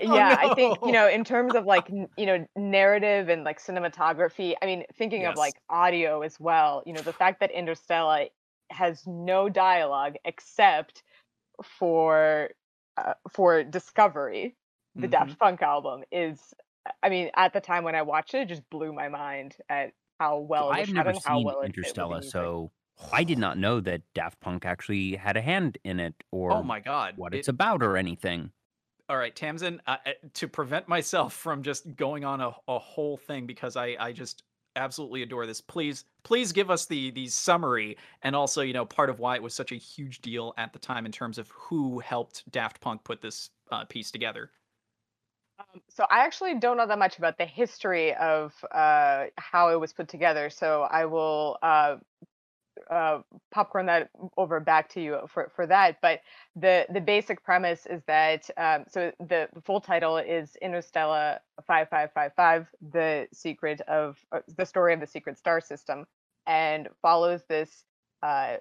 [0.00, 3.42] Oh, yeah, I think you know, in terms of like n- you know narrative and
[3.44, 4.54] like cinematography.
[4.62, 6.82] I mean, thinking of like audio as well.
[6.86, 8.26] You know, the fact that Interstellar
[8.70, 11.02] has no dialogue except
[11.64, 12.50] for
[12.96, 14.56] uh, for Discovery,
[14.94, 15.10] the Mhm.
[15.10, 16.54] Daft Punk album, is.
[17.02, 19.92] I mean, at the time when I watched it, it just blew my mind at
[20.20, 22.70] how well was I've never seen well Interstellar, so
[23.12, 26.62] I did not know that Daft Punk actually had a hand in it or Oh
[26.62, 27.14] my God!
[27.16, 28.52] what It- it's about or anything.
[29.08, 33.16] All right, Tamsin, uh, uh, to prevent myself from just going on a, a whole
[33.16, 34.44] thing because I, I just
[34.76, 35.60] absolutely adore this.
[35.60, 39.42] Please, please give us the the summary and also, you know, part of why it
[39.42, 43.02] was such a huge deal at the time in terms of who helped Daft Punk
[43.04, 44.50] put this uh, piece together.
[45.58, 49.80] Um, so I actually don't know that much about the history of uh, how it
[49.80, 50.50] was put together.
[50.50, 51.96] So I will uh,
[52.90, 53.20] uh,
[53.50, 55.98] popcorn that over back to you for, for that.
[56.00, 56.20] But
[56.56, 62.66] the the basic premise is that um, so the, the full title is Interstellar 5555:
[62.92, 66.06] The Secret of uh, the Story of the Secret Star System,
[66.46, 67.84] and follows this.
[68.22, 68.56] Uh,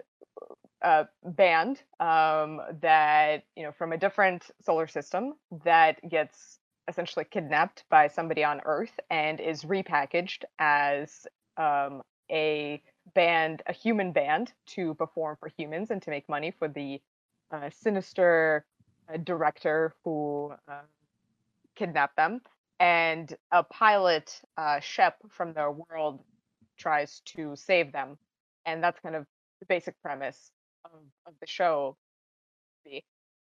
[0.83, 7.83] uh, band um, that you know from a different solar system that gets essentially kidnapped
[7.89, 11.25] by somebody on Earth and is repackaged as
[11.57, 12.01] um,
[12.31, 12.81] a
[13.13, 17.01] band, a human band, to perform for humans and to make money for the
[17.51, 18.65] uh, sinister
[19.13, 20.81] uh, director who uh,
[21.75, 22.41] kidnapped them.
[22.79, 26.23] and a pilot, uh, Shep from their world,
[26.77, 28.17] tries to save them,
[28.65, 29.25] and that's kind of
[29.59, 30.51] the basic premise
[30.85, 30.91] of,
[31.25, 31.97] of the show.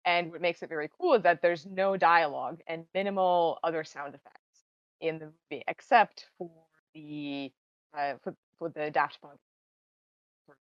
[0.04, 4.14] And what makes it very cool is that there's no dialogue and minimal other sound
[4.14, 4.64] effects
[5.00, 6.50] in the movie, except for
[6.94, 7.52] the
[7.96, 9.38] uh, for, for the Daft Punk.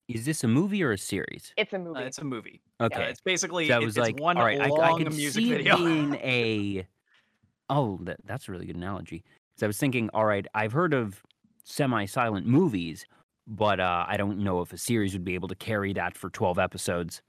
[0.08, 1.52] Is this a movie or a series?
[1.56, 2.00] It's a Uh, movie.
[2.00, 2.62] it's a movie.
[2.80, 2.98] Okay.
[3.00, 5.14] Yeah, it's basically So it- was it's like, one all right, I, long I could
[5.14, 5.74] music see video.
[5.74, 6.86] it being a.
[7.68, 9.22] Oh, that, that's a really good analogy.
[9.54, 11.22] Because I was thinking, all right, I've heard of
[11.64, 13.04] semi-silent movies,
[13.46, 16.30] but uh, I don't know if a series would be able to carry that for
[16.30, 17.20] twelve episodes.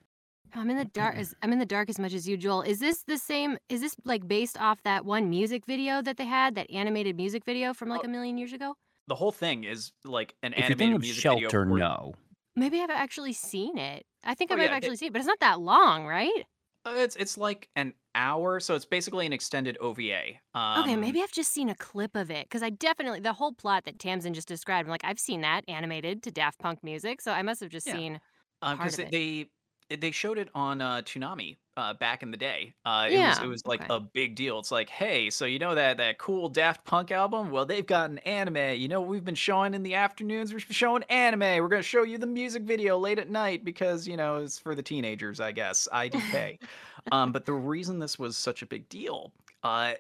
[0.56, 1.16] I'm in the dark.
[1.18, 2.62] As, I'm in the dark as much as you, Joel.
[2.62, 3.58] Is this the same?
[3.68, 7.44] Is this like based off that one music video that they had, that animated music
[7.44, 8.08] video from like Oh.
[8.08, 8.76] a million years ago?
[9.08, 11.50] the whole thing is like an If you're animated of music Shelter, video.
[11.50, 12.14] for- no.
[12.60, 14.06] Maybe I've actually seen it.
[14.24, 15.60] I think I Oh, might yeah, have it- actually seen it, but it's not that
[15.60, 16.46] long, right?
[16.86, 20.42] Uh, It's it's like an hour, so it's basically an extended OVA.
[20.54, 23.54] Um, okay, maybe I've just seen a clip of it because I definitely the whole
[23.54, 24.88] plot that Tamsin just described.
[24.88, 27.86] I'm like, I've seen that animated to Daft Punk music, so I must have just
[27.86, 28.02] Yeah.
[28.02, 28.20] seen.
[28.62, 29.52] because of Um, they
[29.90, 32.74] they showed it on uh, Toonami uh, back in the day.
[32.86, 33.96] Uh, it was Yeah, it was like okay.
[33.96, 34.60] a big deal.
[34.60, 37.52] It's like, hey, so you know that that cool Daft Punk album?
[37.52, 38.78] Well, they've got an anime.
[38.78, 40.52] You know what we've been showing in the afternoons?
[40.52, 41.40] We're showing anime.
[41.40, 44.76] We're gonna show you the music video late at night because you know it's for
[44.76, 45.88] the teenagers, I guess.
[45.94, 46.60] IDK.
[47.14, 49.32] um, but the reason this was such a big deal,
[49.64, 49.94] uh,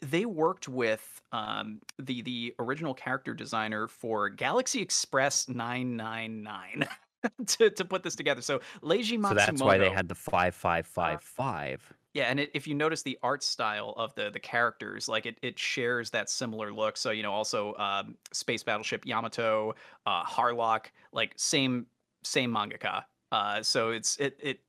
[0.00, 6.88] they worked with um, the the original character designer for Galaxy Express 999
[7.46, 8.40] to, to put this together.
[8.40, 9.28] So Leiji Matsumoto.
[9.28, 11.92] So that's why they had the five five five five.
[12.14, 15.36] Yeah, and it, if you notice the art style of the the characters, like it
[15.42, 16.96] it shares that similar look.
[16.96, 19.74] So you know, also um, Space Battleship Yamato,
[20.06, 21.86] uh, Harlock, like same
[22.22, 23.04] same mangaka.
[23.32, 24.60] Uh, so it's it, it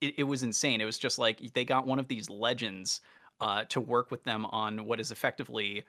[0.00, 0.80] it it was insane.
[0.80, 3.00] It was just like they got one of these legends
[3.40, 5.84] uh, to work with them on what is effectively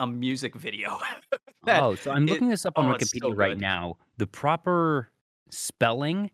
[0.00, 0.98] a music video.
[1.66, 3.96] Oh, so I'm it- looking this up on oh, Wikipedia so right now.
[4.18, 5.08] The proper
[5.56, 6.30] spelling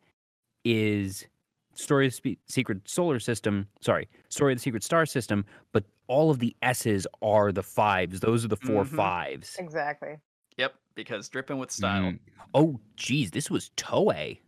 [0.65, 1.27] is
[1.75, 3.67] Story of the Spe- Secret Solar System.
[3.81, 5.45] Sorry, Story of the Secret Star System.
[5.73, 8.21] But all of the S's are the fives.
[8.21, 8.97] Those are the 4 Mhm.
[8.97, 9.57] fives.
[9.59, 10.17] Exactly.
[10.59, 12.03] Yep, because dripping with style.
[12.13, 12.19] Mm.
[12.53, 14.41] Oh, geez, this was Toei.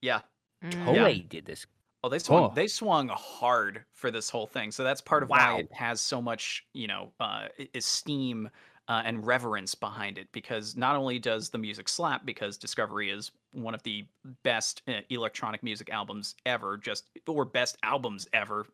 [0.00, 0.22] Yeah.
[0.64, 0.84] Mm.
[0.86, 1.66] Toei did this.
[2.02, 2.44] Oh, they swung.
[2.44, 2.52] Oh.
[2.54, 4.70] They swung hard for this whole thing.
[4.70, 5.54] So that's part of Wow.
[5.54, 8.48] why it has so much, you know, uh, esteem
[8.88, 10.28] uh, and reverence behind it.
[10.32, 14.04] Because not only does the music slap, because Discovery is one of the
[14.42, 18.66] best uh, electronic music albums ever, just or best albums ever,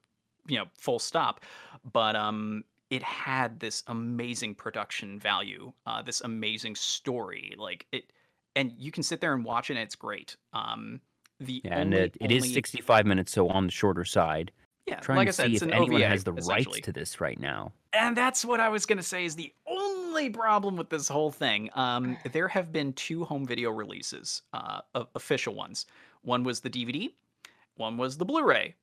[0.46, 1.40] you know, full stop.
[1.92, 7.54] But um, it had this amazing production value, uh, this amazing story.
[7.58, 8.04] Like it,
[8.56, 9.74] and you can sit there and watch it.
[9.74, 10.36] and It's great.
[10.52, 11.00] Um,
[11.40, 14.52] the Yeah, and only- it, it is only- 65 minutes, so on the shorter side.
[14.86, 16.92] yeah, Trying like to I said, see if an anyone OVA, has the rights to
[16.92, 17.72] this right now.
[17.92, 19.52] And that's what I was gonna say is the
[20.16, 21.68] only problem with this whole thing.
[21.74, 24.80] Um, there have been two home video releases, uh,
[25.14, 25.86] official ones.
[26.22, 27.12] One was the DVD,
[27.76, 28.74] one was the Blu-ray.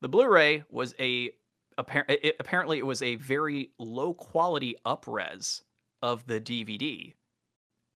[0.00, 1.30] The Blu-ray was a
[1.78, 5.60] appar- it, apparently it was a very low quality upres
[6.00, 7.12] of the DVD.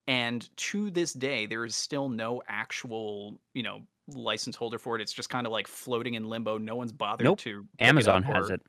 [0.08, 5.02] And to this day, there is still no actual, you know, license holder for it.
[5.02, 6.58] It's just kind of like floating in limbo.
[6.58, 7.38] No one's bothered Nope.
[7.40, 7.56] to.
[7.58, 8.62] look it Amazon has or- it.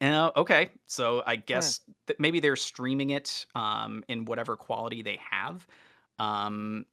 [0.00, 5.18] Uh, okay, so I guess that maybe they're streaming it um, in whatever quality they
[5.30, 5.66] have,
[6.18, 6.86] um,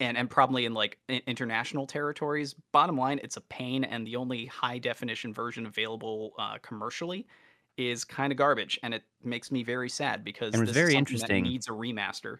[0.00, 2.54] and and probably in like i- international territories.
[2.72, 7.26] Bottom line, it's a pain, and the only high definition version available uh, commercially
[7.76, 10.82] is kind of garbage, and it makes me very sad because And it was this
[10.82, 11.34] is very something that interesting.
[11.34, 12.38] needs a remaster.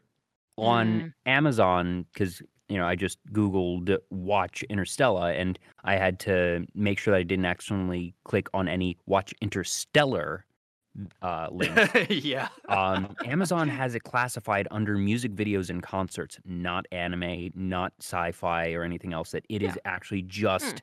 [0.56, 6.98] on Amazon because you know I just googled watch Interstellar and I had to make
[6.98, 10.44] sure that I didn't accidentally click on any watch Interstellar
[11.22, 11.74] uh, link.
[12.24, 18.72] yeah, um, Amazon has it classified under music videos and concerts, not anime, not sci-fi
[18.72, 19.32] or anything else.
[19.32, 20.82] That it is actually just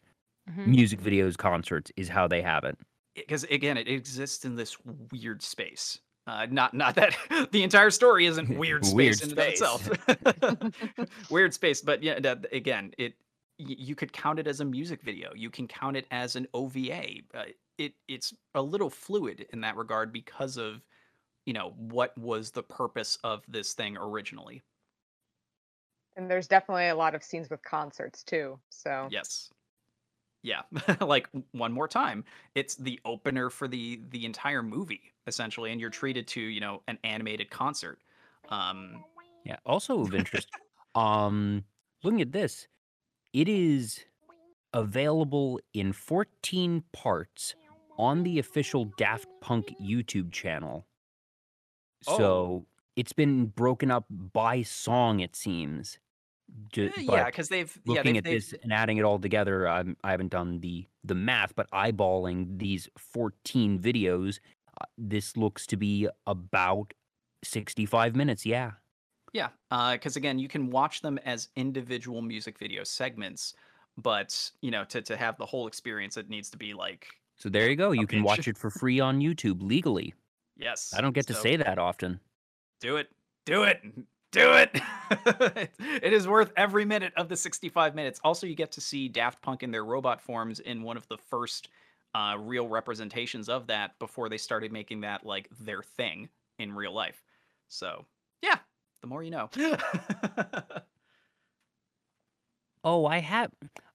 [0.50, 0.66] Mhm.
[0.68, 2.78] music videos, concerts is how they have it.
[3.16, 4.76] because again, it exists in this
[5.12, 6.00] weird space.
[6.28, 7.16] Uh, not not that
[7.52, 11.30] the entire story isn't weird space Weird in and of itself.
[11.32, 13.14] weird space, but yeah, that, again, it
[13.60, 15.32] y- you could count it as a music video.
[15.36, 17.04] You can count it as an OVA.
[17.34, 17.44] Uh,
[17.78, 20.82] it it's a little fluid in that regard because of
[21.46, 24.62] you know what was the purpose of this thing originally.
[26.18, 28.60] And there's definitely a lot of scenes with concerts too.
[28.70, 29.50] So Yes.
[30.44, 30.64] Yeah,
[31.02, 32.24] like one more time,
[32.56, 36.82] it's the opener for the the entire movie essentially, and you're treated to you know
[36.88, 38.00] an animated concert.
[38.50, 39.06] Um,
[39.46, 39.58] Yeah.
[39.66, 40.50] Also of interest,
[40.96, 41.66] um,
[42.04, 42.68] looking at this,
[43.34, 44.06] it is
[44.74, 47.56] available in 14 parts
[47.98, 50.88] on the official Daft Punk YouTube channel.
[52.08, 52.18] Oh.
[52.18, 56.00] So it's been broken up by song, it seems.
[56.72, 59.20] Ju- Eh, yeah, because they've yeah looking they've, at they've, this and adding it all
[59.20, 64.40] together, I'm, I haven't done the the math, but eyeballing these 14 videos,
[64.80, 66.94] uh, this looks to be about
[67.44, 68.46] 65 minutes.
[68.46, 68.72] Yeah.
[69.34, 69.50] Yeah,
[69.94, 73.54] because again, you can watch them as individual music video segments,
[73.98, 77.48] but you know, to to have the whole experience, it needs to be like So
[77.48, 77.94] there you go.
[77.94, 80.14] You can watch it for free on YouTube legally.
[80.58, 80.94] yes.
[80.96, 82.20] I don't get to say that often.
[82.82, 83.10] do it,
[83.46, 83.82] do it,
[84.32, 84.72] do it.
[86.04, 88.20] it is worth every minute of the 65 minutes.
[88.24, 91.18] Also, you get to see Daft Punk in their robot forms in one of the
[91.18, 91.70] first
[92.14, 96.30] uh, real representations of that before they started making that like their thing
[96.60, 97.24] in real life.
[97.68, 98.06] So
[98.42, 98.60] yeah,
[99.02, 99.50] the more you know.
[102.84, 103.52] Oh, I have.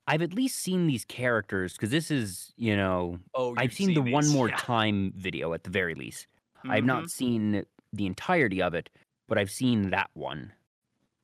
[0.06, 3.94] I've at least seen these characters because this is, you know, oh, I've you've seen
[3.94, 4.56] the one more yeah.
[4.56, 6.26] time video at the very least.
[6.68, 6.86] I've Mhm.
[6.86, 8.88] not seen the entirety of it,
[9.28, 10.52] but I've seen that one.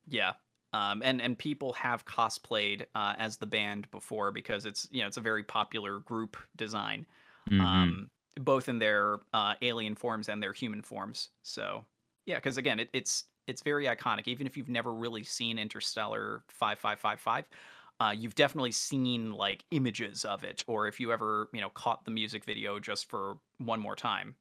[0.07, 0.33] Yeah.
[0.73, 5.07] Um, and and people have cosplayed uh, as the band before because it's you know
[5.07, 7.05] it's a very popular group design,
[7.51, 7.93] Mhm.
[7.93, 11.29] um, both in their uh, alien forms and their human forms.
[11.43, 11.85] So
[12.25, 14.27] yeah, because again, it, it's it's very iconic.
[14.27, 17.45] Even if you've never really seen Interstella five five five five,
[17.99, 22.03] uh, you've definitely seen like images of it, or if you ever you know caught
[22.05, 24.35] the music video just for one more time,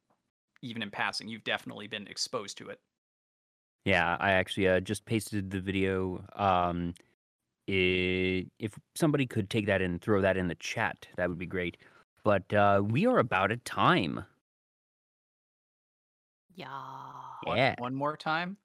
[0.63, 2.81] even in passing, you've definitely been exposed to it.
[3.85, 6.25] Yeah, I actually uh, just pasted the video.
[6.37, 6.95] Um,
[7.69, 11.47] i if somebody could take that and throw that in the chat, that would be
[11.47, 11.77] great.
[12.25, 14.25] But uh, we are about at time.
[16.55, 16.69] Yeah.
[17.45, 17.75] One- Yeah.
[17.79, 18.57] one more time.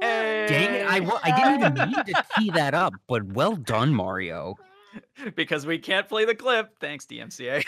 [0.00, 0.86] Dang it!
[0.88, 4.54] I, I didn't even need to tee that up, but well done, Mario.
[5.34, 6.78] because we can't play the clip.
[6.80, 7.64] Thanks, DMCA.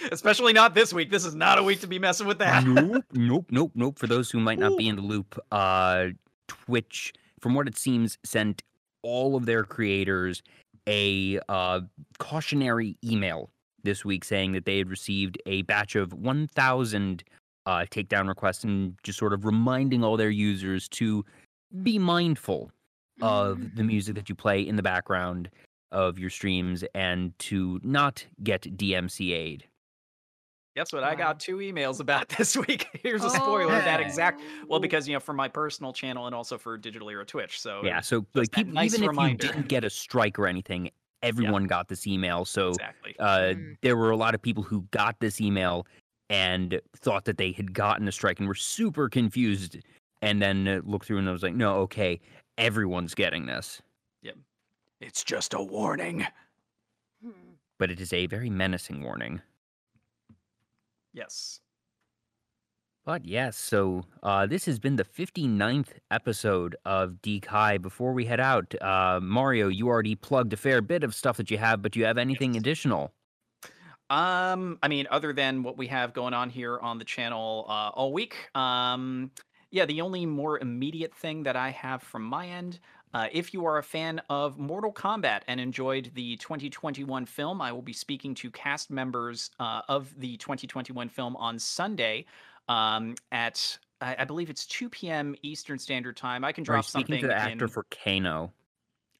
[0.12, 1.10] Especially not this week.
[1.10, 2.64] This is not a week to be messing with that.
[2.64, 3.98] nope, nope, nope, nope.
[3.98, 6.08] For those who might not be in the loop, uh,
[6.48, 8.62] Twitch, from what it seems, sent
[9.02, 10.42] all of their creators
[10.86, 11.80] a uh,
[12.18, 13.50] cautionary email
[13.84, 17.24] this week saying that they had received a batch of 1,000
[17.66, 21.24] uh, takedown requests and just sort of reminding all their users to
[21.82, 22.70] be mindful
[23.22, 25.48] of the music that you play in the background
[25.92, 29.64] of your streams and to not get DMCA'd.
[30.74, 31.04] Guess what?
[31.04, 32.88] I got two emails about this week.
[33.02, 34.40] Here's a spoiler of that exact.
[34.66, 34.80] Well, Oh.
[34.80, 37.60] because you know, for my personal channel and also for Digital Era Twitch.
[37.60, 39.44] So Yeah, so like people, nice even reminder.
[39.44, 40.90] if you didn't get a strike or anything,
[41.22, 42.44] everyone got this email.
[42.46, 43.14] So exactly.
[43.18, 43.76] uh, Mm.
[43.82, 45.86] there were a lot of people who got this email
[46.30, 49.76] and thought that they had gotten a strike and were super confused.
[50.22, 52.18] And then uh, looked through and I was like, no, okay,
[52.58, 53.82] everyone's getting this,
[54.22, 54.36] Yep.
[55.00, 56.26] It's just a warning.
[57.24, 57.30] Hmm.
[57.78, 59.40] but it is a very menacing warning.
[61.12, 61.60] Yes.
[63.04, 67.82] But yes, so uh, this has been the 59th episode of DKai.
[67.82, 71.50] Before we head out, uh, Mario, you already plugged a fair bit of stuff that
[71.50, 72.60] you have, but do you have anything Yes.
[72.60, 73.12] additional?
[74.08, 77.90] Um, I mean, other than what we have going on here on the channel uh,
[77.94, 79.32] all week, um,
[79.72, 82.78] yeah, the only more immediate thing that I have from my end,
[83.14, 87.72] uh, if you are a fan of Mortal Kombat and enjoyed the 2021 film, I
[87.72, 92.26] will be speaking to cast members uh, of the 2021 film on Sunday
[92.68, 95.34] um, at I, I believe it's 2 p.m.
[95.42, 96.44] Eastern Standard Time.
[96.44, 98.52] I can Are you speaking something to the actor in- for Kano?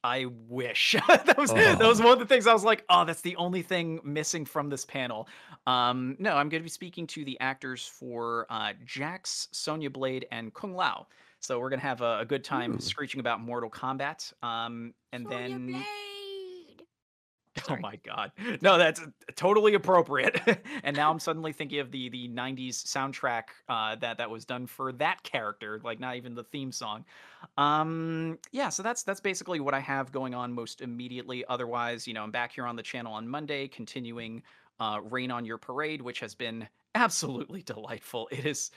[0.03, 2.03] I wish that was that was Oh.
[2.03, 4.85] one of the things I was like, oh, that's the only thing missing from this
[4.85, 5.27] panel.
[5.65, 10.25] Um, no, I'm going to be speaking to the actors for uh, Jax, Sonya Blade,
[10.31, 11.07] and Kung Lao.
[11.39, 12.79] So we're gonna have a, a good time Ooh.
[12.79, 14.31] screeching about Mortal Kombat.
[14.43, 15.85] Um, and Sonya then, Blade.
[17.69, 18.31] oh my god,
[18.61, 20.41] no, that's uh, totally appropriate.
[20.83, 24.65] and now I'm suddenly thinking of the the '90s soundtrack uh, that that was done
[24.65, 27.05] for that character, like not even the theme song.
[27.57, 31.45] Um, yeah, so that's that's basically what I have going on most immediately.
[31.47, 34.41] Otherwise, you know, I'm back here on the channel on Monday, continuing
[34.79, 38.27] uh, Rain on Your Parade, which has been absolutely delightful.
[38.31, 38.71] It is,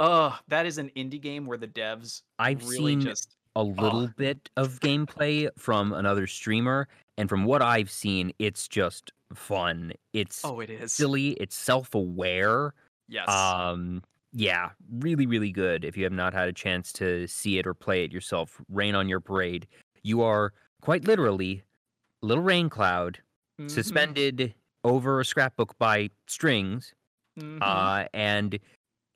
[0.00, 4.08] uh, that is an indie game where the devs I've really seen just a little
[4.16, 6.88] bit of gameplay from another streamer,
[7.18, 9.92] and from what I've seen, it's just fun.
[10.14, 11.32] It's oh, it is silly.
[11.32, 12.74] It's self-aware.
[13.08, 14.02] yes, Um,
[14.32, 15.84] yeah, really, really good.
[15.84, 18.94] If you have not had a chance to see it or play it yourself, Rain
[18.94, 19.66] on Your Parade.
[20.02, 21.64] You are quite literally
[22.22, 23.20] a little rain cloud
[23.58, 24.54] Mhm, suspended
[24.84, 26.94] over a scrapbook by strings,
[27.36, 27.58] mhm.
[27.62, 28.58] uh, and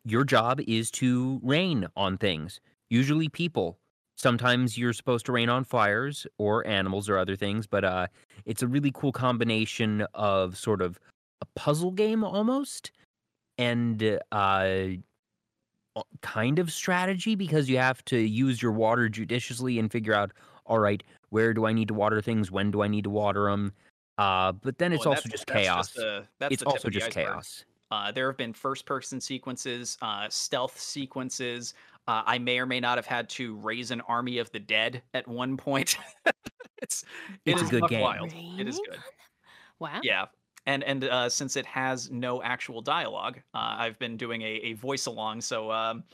[0.05, 3.78] your job is to rain on things, usually people.
[4.23, 8.07] Sometimes you're supposed to rain on fires or animals or other things, but uh,
[8.45, 11.01] it's a really cool combination of sort of
[11.41, 12.93] a puzzle game almost,
[13.59, 14.87] and uh,
[16.20, 20.31] kind of strategy because you have to use your water judiciously and figure out,
[20.66, 22.49] all right, where do I need to water things?
[22.53, 23.73] When do I need to water them?
[24.18, 25.93] Uh, but then it's Oh, also just chaos.
[25.95, 27.25] the- that's it's also just iceberg.
[27.27, 27.64] chaos.
[27.91, 31.75] Uh, there have been first-person sequences, uh, stealth sequences.
[32.09, 35.03] Uh, I may or may not have had to raise an army of the dead
[35.14, 35.96] at one point.
[36.82, 37.05] it's
[37.44, 38.00] it It's a good game.
[38.00, 38.32] wild.
[38.59, 38.98] It is good.
[39.78, 40.00] Wow.
[40.03, 40.26] Yeah,
[40.66, 44.72] and and uh, since it has no actual dialogue, uh, I've been doing a, a
[44.74, 46.05] voice along, so um,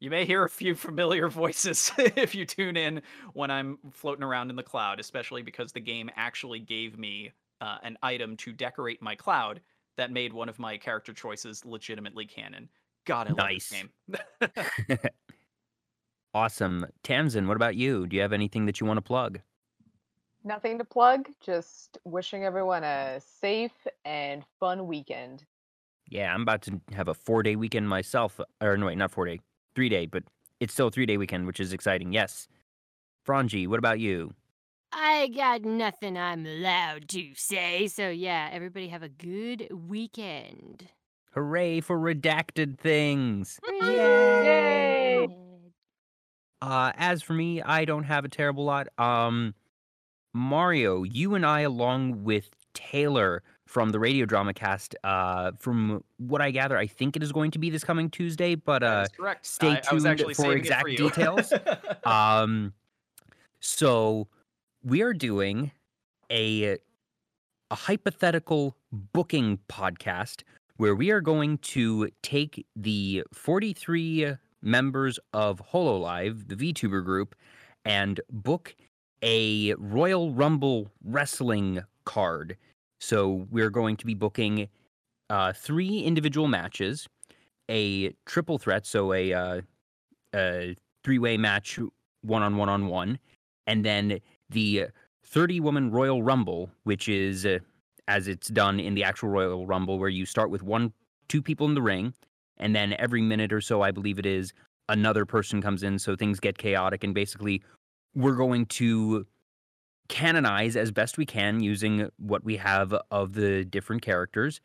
[0.00, 4.50] you may hear a few familiar voices if you tune in when I'm floating around
[4.50, 9.00] in the cloud, especially because the game actually gave me uh, an item to decorate
[9.02, 9.60] my cloud
[9.96, 12.68] that made one of my character choices legitimately canon.
[13.06, 13.70] God, I love Nice.
[13.70, 13.82] this
[14.40, 14.98] game.
[16.36, 16.86] Awesome.
[17.02, 18.06] Tamsin, what about you?
[18.06, 19.40] Do you have anything that you want to plug?
[20.44, 21.28] Nothing to plug.
[21.40, 25.44] Just wishing everyone a safe and fun weekend.
[26.08, 28.38] Yeah, I'm about to have a four day weekend myself.
[28.60, 29.40] Or no, wait, not four day,
[29.74, 30.24] three day, but
[30.60, 32.12] it's still a three day weekend, which is exciting.
[32.12, 32.48] Yes.
[33.26, 34.34] Franji, what about you?
[34.92, 37.88] I got nothing I'm allowed to say.
[37.88, 40.88] So, yeah, everybody have a good weekend.
[41.32, 43.58] Hooray for redacted things.
[43.82, 44.95] Yay!
[46.66, 48.88] Uh, as for me, I don't have a terrible lot.
[48.98, 49.54] Um,
[50.34, 56.42] Mario, you and I, along with Taylor from the Radio Drama Cast, uh, from what
[56.42, 59.46] I gather, I think it is going to be this coming Tuesday, but uh, correct.
[59.46, 60.96] stay I, I was tuned actually for exact you.
[60.96, 61.52] details.
[62.04, 62.72] um,
[63.60, 64.26] so
[64.82, 65.70] we are doing
[66.32, 66.78] a
[67.70, 70.42] a hypothetical booking podcast
[70.78, 74.36] where we are going to take the 43
[74.66, 77.34] members of HoloLive, the VTuber group,
[77.84, 78.74] and book
[79.22, 82.56] a Royal Rumble wrestling card.
[83.00, 84.68] So we're going to be booking
[85.30, 87.08] uh, three individual matches,
[87.70, 89.60] a triple threat, so a, uh,
[90.34, 91.78] a three-way match,
[92.22, 93.18] one on one on one,
[93.66, 94.18] and then
[94.50, 94.86] the
[95.24, 97.58] 30 woman Royal Rumble, which is uh,
[98.08, 100.92] as it's done in the actual Royal Rumble, where you start with one,
[101.28, 102.14] two people in the ring,
[102.58, 104.52] and then every minute or so, I believe it is,
[104.88, 107.62] another person comes in, so things get chaotic, and basically,
[108.14, 109.26] we're going to
[110.08, 114.60] canonize as best we can using what we have of the different characters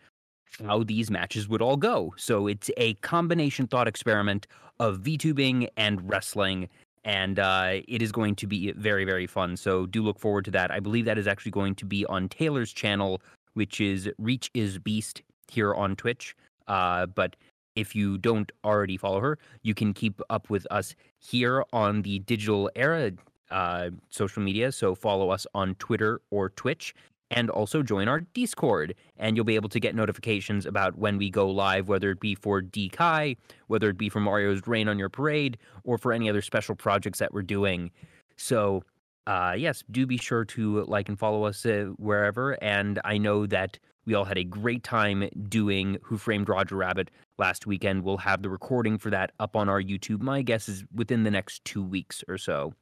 [0.66, 2.14] how these matches would all go.
[2.18, 4.48] So it's a combination thought experiment
[4.80, 6.70] of VTubing and wrestling,
[7.04, 9.58] and uh, it is going to be very, very fun.
[9.58, 10.72] So do look forward to that.
[10.72, 13.22] I believe that is actually going to be on Taylor's channel,
[13.54, 16.36] which is Reach is Beast here on Twitch.
[16.68, 17.36] Uh, but
[17.82, 22.20] if you don't already follow her, you can keep up with us here on the
[22.20, 23.12] Digital Era
[23.50, 24.72] uh, social media.
[24.72, 26.96] So follow us on Twitter or Twitch
[27.32, 28.94] and also join our Discord.
[29.18, 32.36] And you'll be able to get notifications about when we go live, whether it be
[32.36, 36.42] for DKai, whether it be for Mario's Rain on Your Parade, or for any other
[36.42, 37.92] special projects that we're doing.
[38.38, 38.84] So,
[39.28, 42.54] uh, yes, do be sure to like and follow us uh, wherever.
[42.64, 47.12] And I know that we all had a great time doing Who Framed Roger Rabbit
[47.38, 48.04] last weekend.
[48.04, 50.22] We'll have the recording for that up on our YouTube.
[50.22, 52.74] My guess is within the next two weeks or so.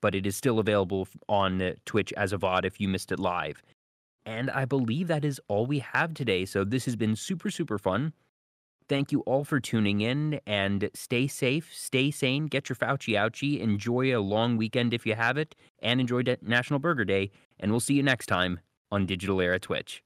[0.00, 3.18] But it is still available on uh, Twitch as a VOD if you missed it
[3.18, 3.62] live.
[4.24, 6.44] And I believe that is all we have today.
[6.44, 8.12] So this has been super, super fun.
[8.88, 13.60] Thank you all for tuning in and stay safe, stay sane, get your Fauci ouchie,
[13.60, 17.30] enjoy a long weekend if you have it, and enjoy De- National Burger Day.
[17.60, 18.60] And we'll see you next time
[18.90, 20.02] on Digital Era Twitch.